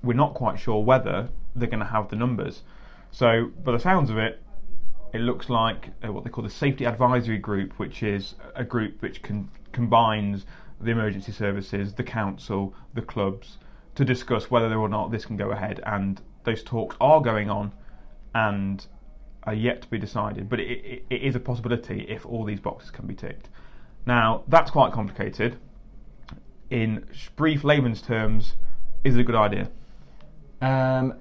we're 0.03 0.15
not 0.15 0.35
quite 0.35 0.59
sure 0.59 0.83
whether 0.83 1.29
they're 1.55 1.69
going 1.69 1.81
to 1.81 1.87
have 1.87 2.09
the 2.09 2.17
numbers. 2.17 2.63
So, 3.11 3.51
by 3.65 3.73
the 3.73 3.79
sounds 3.79 4.11
of 4.11 4.19
it, 4.19 4.41
it 5.13 5.21
looks 5.21 5.51
like 5.51 5.91
uh, 6.05 6.13
what 6.13 6.25
they 6.25 6.31
call 6.31 6.45
the 6.45 6.51
Safety 6.51 6.87
Advisory 6.87 7.39
Group, 7.39 7.79
which 7.79 8.03
is 8.03 8.37
a 8.55 8.65
group 8.65 9.03
which 9.03 9.23
can, 9.23 9.51
combines 9.73 10.47
the 10.81 10.91
emergency 10.91 11.33
services, 11.33 11.95
the 11.95 12.03
council, 12.03 12.75
the 12.95 13.03
clubs, 13.03 13.59
to 13.95 14.05
discuss 14.05 14.51
whether 14.51 14.75
or 14.77 14.89
not 14.89 15.11
this 15.11 15.25
can 15.27 15.37
go 15.37 15.51
ahead. 15.51 15.81
And 15.85 16.21
those 16.45 16.63
talks 16.63 16.97
are 17.01 17.21
going 17.21 17.51
on 17.51 17.73
and 18.35 18.87
are 19.45 19.55
yet 19.55 19.83
to 19.83 19.89
be 19.89 19.99
decided. 19.99 20.49
But 20.49 20.61
it, 20.61 20.85
it, 20.85 21.05
it 21.11 21.23
is 21.23 21.35
a 21.35 21.41
possibility 21.41 22.07
if 22.09 22.25
all 22.27 22.45
these 22.45 22.61
boxes 22.61 22.91
can 22.91 23.07
be 23.07 23.15
ticked. 23.15 23.49
Now, 24.07 24.45
that's 24.49 24.71
quite 24.71 24.93
complicated. 24.93 25.57
In 26.71 27.07
brief 27.37 27.65
layman's 27.65 28.01
terms, 28.01 28.55
is 29.05 29.17
it 29.17 29.21
a 29.21 29.25
good 29.25 29.35
idea? 29.35 29.69
Um, 30.61 31.15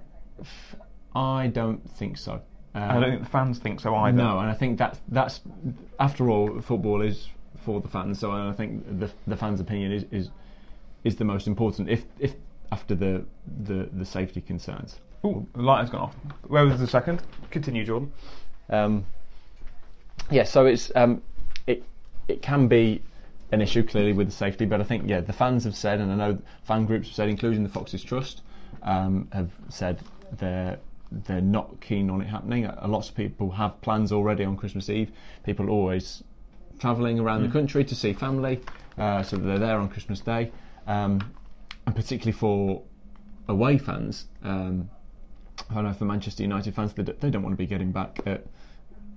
I 1.16 1.48
don't 1.48 1.90
think 1.98 2.18
so. 2.18 2.42
Um, 2.76 2.84
I 2.84 2.94
don't 3.00 3.10
think 3.10 3.24
the 3.24 3.30
fans 3.30 3.60
think 3.60 3.80
so 3.80 3.96
either. 3.96 4.18
No, 4.18 4.40
and 4.40 4.50
I 4.50 4.54
think 4.54 4.78
that's 4.78 5.02
that's 5.08 5.42
after 6.00 6.30
all, 6.30 6.62
football 6.62 7.02
is 7.02 7.28
for 7.64 7.82
the 7.82 7.88
fans. 7.88 8.20
So 8.20 8.32
I 8.32 8.54
think 8.54 9.00
the 9.00 9.10
the 9.28 9.38
fans' 9.38 9.60
opinion 9.60 9.92
is 9.92 10.06
is, 10.12 10.30
is 11.04 11.16
the 11.16 11.26
most 11.26 11.48
important. 11.48 11.90
If 11.90 12.06
if 12.20 12.34
after 12.72 12.96
the 12.96 13.26
the, 13.64 13.90
the 13.92 14.06
safety 14.06 14.42
concerns. 14.42 15.00
Oh, 15.24 15.46
the 15.54 15.62
light 15.62 15.82
has 15.82 15.90
gone 15.90 16.02
off. 16.02 16.16
Where 16.48 16.66
was 16.66 16.80
the 16.80 16.88
second? 16.88 17.22
Continue, 17.52 17.86
Jordan. 17.86 18.12
Um, 18.70 19.06
yeah, 20.32 20.44
so 20.44 20.66
it's 20.66 20.92
um, 20.96 21.22
it 21.68 21.84
it 22.28 22.42
can 22.42 22.68
be 22.68 23.02
an 23.52 23.62
issue 23.62 23.84
clearly 23.84 24.14
with 24.14 24.28
the 24.28 24.34
safety, 24.34 24.66
but 24.66 24.80
I 24.80 24.84
think 24.84 25.10
yeah, 25.10 25.22
the 25.22 25.34
fans 25.34 25.64
have 25.64 25.76
said, 25.76 26.00
and 26.00 26.12
I 26.12 26.16
know 26.16 26.38
fan 26.64 26.86
groups 26.86 27.08
have 27.08 27.16
said, 27.16 27.30
including 27.30 27.64
the 27.64 27.70
Foxes 27.70 28.04
Trust, 28.04 28.42
um, 28.84 29.28
have 29.34 29.52
said 29.70 30.00
they're 30.38 30.78
they're 31.12 31.42
not 31.42 31.82
keen 31.82 32.10
on 32.10 32.22
it 32.22 32.28
happening. 32.28 32.66
A 32.66 32.88
lots 32.88 33.10
of 33.10 33.16
people 33.16 33.52
have 33.52 33.82
plans 33.82 34.12
already 34.12 34.44
on 34.44 34.56
Christmas 34.56 34.90
Eve. 34.90 35.12
People 35.44 35.70
always 35.70 36.24
travelling 36.80 37.20
around 37.20 37.42
mm. 37.42 37.48
the 37.48 37.52
country 37.52 37.84
to 37.84 37.96
see 37.96 38.14
family, 38.14 38.60
uh, 38.98 39.24
so 39.24 39.38
that 39.38 39.44
they're 39.44 39.60
there 39.60 39.78
on 39.78 39.90
Christmas 39.90 40.20
Day, 40.20 40.52
um, 40.88 41.20
and 41.86 41.96
particularly 41.96 42.32
for 42.32 42.82
away 43.48 43.78
fans. 43.78 44.28
Um, 44.44 44.90
I 45.70 45.82
know 45.82 45.94
for 45.94 46.06
Manchester 46.06 46.44
United 46.44 46.74
fans, 46.74 46.94
they, 46.94 47.04
they 47.04 47.30
don't 47.30 47.44
want 47.44 47.54
to 47.54 47.58
be 47.58 47.66
getting 47.66 47.92
back 47.92 48.20
at, 48.26 48.46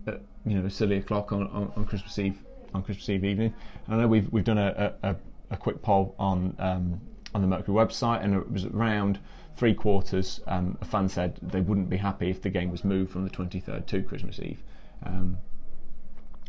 at 0.07 0.21
you 0.45 0.59
know 0.59 0.69
silly 0.69 0.97
o'clock 0.97 1.33
on, 1.33 1.47
on, 1.49 1.73
on, 1.77 1.85
Christmas 1.85 2.19
Eve 2.19 2.39
on 2.75 2.83
Christmas 2.83 3.09
Eve 3.09 3.25
evening. 3.25 3.55
And 3.87 3.97
I 3.97 3.99
know 4.01 4.09
we've 4.09 4.31
we've 4.33 4.45
done 4.45 4.59
a, 4.59 4.95
a, 5.03 5.17
a 5.51 5.57
quick 5.57 5.83
poll 5.83 6.15
on 6.19 6.57
um, 6.59 7.01
on 7.35 7.41
the 7.41 7.47
Mercury 7.47 7.75
website, 7.75 8.23
and 8.23 8.35
it 8.35 8.51
was 8.51 8.65
around 8.65 9.19
three 9.57 9.75
quarters. 9.75 10.41
Um, 10.47 10.77
a 10.81 10.85
fan 10.85 11.09
said 11.09 11.39
they 11.43 11.61
wouldn't 11.61 11.89
be 11.89 11.97
happy 11.97 12.31
if 12.31 12.43
the 12.43 12.51
game 12.51 12.71
was 12.71 12.85
moved 12.85 13.13
from 13.13 13.25
the 13.25 13.31
23rd 13.31 13.87
to 13.87 14.03
Christmas 14.03 14.39
Eve. 14.39 14.63
Um, 15.05 15.39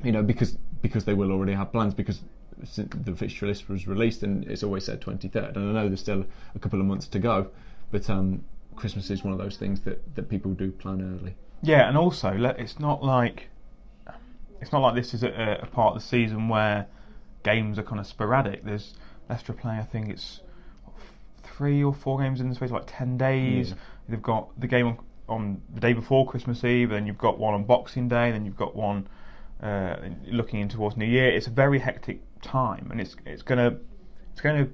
you 0.04 0.12
know, 0.12 0.24
because 0.24 0.58
because 0.84 1.06
they 1.06 1.16
will 1.16 1.32
already 1.32 1.54
have 1.54 1.72
plans 1.72 1.96
because 1.96 2.20
the 2.76 3.16
fixture 3.16 3.48
list 3.48 3.68
was 3.68 3.88
released 3.88 4.22
and 4.22 4.46
it's 4.46 4.62
always 4.62 4.86
said 4.86 5.02
23rd. 5.02 5.56
And 5.56 5.70
I 5.70 5.82
know 5.82 5.88
there's 5.88 6.02
still 6.02 6.26
a 6.54 6.60
couple 6.60 6.80
of 6.80 6.86
months 6.86 7.08
to 7.08 7.20
go, 7.20 7.48
but 7.90 8.08
um, 8.12 8.44
Christmas 8.76 9.10
is 9.10 9.24
one 9.24 9.34
of 9.34 9.40
those 9.40 9.58
things 9.58 9.82
that, 9.82 10.16
that 10.16 10.30
people 10.30 10.52
do 10.52 10.72
plan 10.72 11.20
early. 11.20 11.36
Yeah, 11.64 11.88
and 11.88 11.98
also 11.98 12.30
it's 12.60 12.78
not 12.78 13.02
like 13.04 13.48
it's 14.62 14.72
not 14.72 14.80
like 14.80 14.96
this 14.96 15.14
is 15.14 15.24
a, 15.24 15.60
a 15.62 15.66
part 15.66 15.96
of 15.96 16.02
the 16.02 16.08
season 16.08 16.50
where 16.50 16.88
games 17.44 17.80
are 17.80 17.84
kind 17.84 18.02
of 18.02 18.06
sporadic. 18.06 18.66
There's 18.66 18.94
Leicester 19.30 19.54
playing, 19.54 19.80
I 19.80 19.84
think 19.84 20.10
it's 20.10 20.42
three 21.44 21.82
or 21.82 21.94
four 21.94 22.20
games 22.20 22.42
in 22.42 22.50
the 22.50 22.56
space 22.56 22.68
of 22.70 22.74
like 22.74 22.84
ten 22.88 23.18
days. 23.18 23.70
Yeah. 23.70 23.76
They've 24.10 24.22
got 24.22 24.60
the 24.60 24.68
game 24.68 24.88
on, 24.88 24.98
on 25.30 25.62
the 25.74 25.80
day 25.80 25.94
before 25.94 26.28
Christmas 26.28 26.64
Eve, 26.66 26.90
then 26.90 27.08
you've 27.08 27.18
got 27.18 27.40
one 27.40 27.54
on 27.54 27.64
Boxing 27.64 28.10
Day, 28.10 28.32
then 28.32 28.46
you've 28.46 28.58
got 28.58 28.76
one 28.76 29.08
uh, 29.64 29.96
looking 30.28 30.60
in 30.60 30.68
towards 30.70 30.98
New 30.98 31.06
Year. 31.06 31.30
It's 31.30 31.48
a 31.48 31.52
very 31.52 31.80
hectic 31.80 32.22
time, 32.42 32.90
and 32.92 33.00
it's 33.00 33.16
it's 33.26 33.42
gonna 33.42 33.78
it's 34.32 34.42
going 34.42 34.66
to 34.66 34.72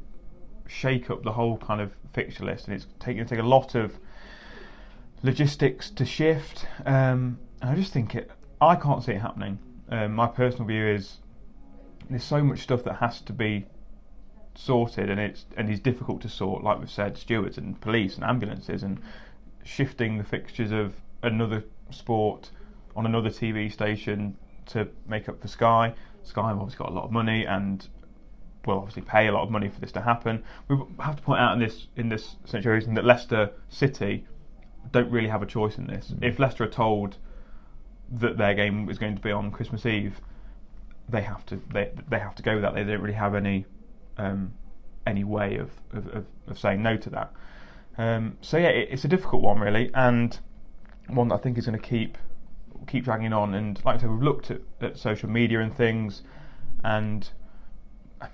shake 0.68 1.10
up 1.10 1.24
the 1.24 1.34
whole 1.34 1.58
kind 1.58 1.80
of 1.80 1.94
fixture 2.14 2.46
list, 2.46 2.68
and 2.68 2.76
it's 2.76 2.88
taking 3.00 3.26
take 3.26 3.40
a 3.40 3.44
lot 3.44 3.76
of 3.76 4.00
logistics 5.22 5.90
to 5.92 6.06
shift. 6.06 6.66
Um, 6.86 7.38
I 7.62 7.76
just 7.76 7.94
think 7.94 8.16
it. 8.16 8.32
I 8.62 8.76
can't 8.76 9.04
see 9.04 9.14
it 9.14 9.22
happening. 9.22 9.60
Um, 9.90 10.16
my 10.16 10.28
personal 10.28 10.66
view 10.66 10.88
is 10.88 11.18
there's 12.10 12.24
so 12.24 12.44
much 12.44 12.62
stuff 12.62 12.84
that 12.84 12.96
has 12.96 13.22
to 13.22 13.34
be 13.34 13.66
sorted, 14.56 15.10
and 15.10 15.20
it's 15.20 15.46
and 15.56 15.70
is 15.70 15.80
difficult 15.80 16.22
to 16.22 16.30
sort. 16.30 16.64
Like 16.64 16.80
we've 16.80 16.90
said, 16.90 17.18
stewards 17.18 17.58
and 17.58 17.80
police 17.80 18.16
and 18.16 18.24
ambulances, 18.24 18.82
and 18.82 19.00
shifting 19.64 20.18
the 20.18 20.24
fixtures 20.24 20.72
of 20.72 20.96
another 21.22 21.64
sport 21.92 22.50
on 22.96 23.06
another 23.06 23.30
TV 23.30 23.72
station 23.72 24.36
to 24.70 24.88
make 25.08 25.30
up 25.30 25.42
for 25.42 25.48
Sky. 25.48 25.94
Sky 26.24 26.48
have 26.48 26.58
obviously 26.58 26.78
got 26.78 26.90
a 26.90 26.94
lot 26.94 27.06
of 27.06 27.12
money 27.12 27.46
and 27.46 27.88
will 28.66 28.78
obviously 28.78 29.02
pay 29.02 29.28
a 29.28 29.32
lot 29.32 29.44
of 29.44 29.50
money 29.50 29.70
for 29.70 29.80
this 29.80 29.92
to 29.94 30.02
happen. 30.02 30.44
We 30.68 30.78
have 31.00 31.16
to 31.16 31.22
point 31.22 31.40
out 31.40 31.54
in 31.54 31.60
this 31.60 31.88
in 31.96 32.10
this 32.10 32.36
situation 32.46 32.94
that 32.96 33.06
Leicester 33.06 33.52
City 33.70 34.26
don't 34.92 35.10
really 35.12 35.30
have 35.30 35.42
a 35.42 35.46
choice 35.46 35.78
in 35.78 35.88
this. 35.88 36.12
Mm. 36.12 36.24
If 36.24 36.40
Leicester 36.40 36.64
are 36.64 36.68
told 36.68 37.18
that 38.12 38.38
their 38.38 38.54
game 38.54 38.90
is 38.90 38.98
going 38.98 39.16
to 39.16 39.22
be 39.22 39.32
on 39.32 39.52
Christmas 39.52 39.86
Eve, 39.86 40.20
they 41.08 41.22
have 41.22 41.46
to 41.48 41.62
they 41.74 41.92
they 42.10 42.20
have 42.20 42.36
to 42.36 42.44
go 42.44 42.54
with 42.56 42.64
that. 42.64 42.74
They 42.74 42.84
don't 42.84 43.02
really 43.02 43.14
have 43.14 43.36
any 43.36 43.66
um, 44.18 44.54
any 45.08 45.24
way 45.24 45.58
of 45.58 45.72
of, 45.92 46.08
of, 46.10 46.26
of 46.48 46.60
saying 46.60 46.82
no 46.82 46.98
to 46.98 47.10
that. 47.12 47.34
Um, 47.98 48.38
so 48.42 48.58
yeah, 48.58 48.70
it, 48.70 48.90
it's 48.92 49.06
a 49.06 49.10
difficult 49.10 49.42
one 49.42 49.60
really, 49.60 49.92
and 49.94 50.38
one 51.08 51.30
that 51.30 51.36
I 51.36 51.38
think 51.40 51.58
is 51.58 51.66
going 51.66 51.80
to 51.80 51.86
keep 51.86 52.18
keep 52.88 53.04
dragging 53.04 53.34
on. 53.34 53.54
And 53.54 53.84
like 53.86 53.98
I 53.98 54.02
said, 54.02 54.10
we've 54.10 54.22
looked 54.22 54.52
at, 54.52 54.62
at 54.82 54.98
social 54.98 55.30
media 55.30 55.62
and 55.62 55.76
things, 55.76 56.24
and 56.84 57.30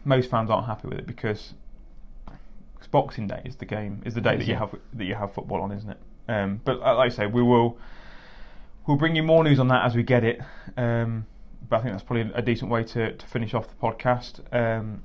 most 0.03 0.29
fans 0.29 0.49
aren't 0.49 0.67
happy 0.67 0.88
with 0.88 0.99
it 0.99 1.08
because 1.08 1.53
Boxing 2.95 3.27
Day 3.27 3.41
is 3.43 3.58
the 3.58 3.65
game 3.65 4.01
is 4.05 4.13
the 4.13 4.21
day 4.21 4.38
that 4.38 4.47
you 4.47 4.55
have 4.55 4.73
that 4.93 5.03
you 5.03 5.15
have 5.15 5.34
football 5.34 5.62
on, 5.62 5.73
isn't 5.73 5.89
it? 5.89 5.97
Um, 6.29 6.62
but 6.63 6.81
uh, 6.81 6.95
like 6.95 7.12
I 7.12 7.13
say, 7.13 7.25
we 7.25 7.43
will 7.43 7.77
we'll 8.88 8.95
bring 8.95 9.17
you 9.17 9.21
more 9.21 9.43
news 9.43 9.60
on 9.60 9.67
that 9.67 9.84
as 9.84 9.95
we 9.95 10.03
get 10.03 10.23
it. 10.23 10.39
Um, 10.77 11.25
but 11.67 11.75
I 11.75 11.81
think 11.81 11.93
that's 11.93 12.03
probably 12.03 12.31
a 12.34 12.41
decent 12.41 12.71
way 12.71 12.86
to, 12.86 13.12
to 13.12 13.25
finish 13.25 13.53
off 13.53 13.67
the 13.67 13.75
podcast. 13.75 14.39
Um, 14.55 15.03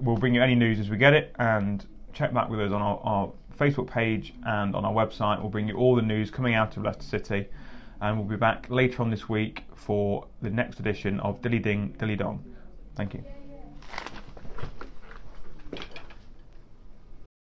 we'll 0.00 0.16
bring 0.16 0.34
you 0.34 0.42
any 0.42 0.56
news 0.56 0.80
as 0.80 0.90
we 0.90 0.96
get 0.96 1.12
it, 1.14 1.32
and 1.38 1.86
check 2.12 2.34
back 2.34 2.48
with 2.48 2.60
us 2.60 2.72
on 2.72 2.82
our, 2.82 2.98
our, 3.04 3.32
Facebook 3.56 3.88
page 3.88 4.34
and 4.44 4.74
on 4.74 4.84
our 4.84 4.92
website. 4.92 5.40
We'll 5.40 5.50
bring 5.50 5.68
you 5.68 5.76
all 5.76 5.94
the 5.94 6.02
news 6.02 6.32
coming 6.32 6.54
out 6.54 6.76
of 6.76 6.82
Leicester 6.82 7.04
City, 7.04 7.46
and 8.00 8.18
we'll 8.18 8.28
be 8.28 8.36
back 8.36 8.68
later 8.70 9.02
on 9.02 9.10
this 9.10 9.28
week 9.28 9.64
for 9.74 10.26
the 10.42 10.50
next 10.50 10.80
edition 10.80 11.20
of 11.20 11.40
Dilly 11.42 11.58
Ding 11.58 11.94
Dilly 11.98 12.16
Dong. 12.16 12.44
Thank 12.96 13.14
you. 13.14 13.37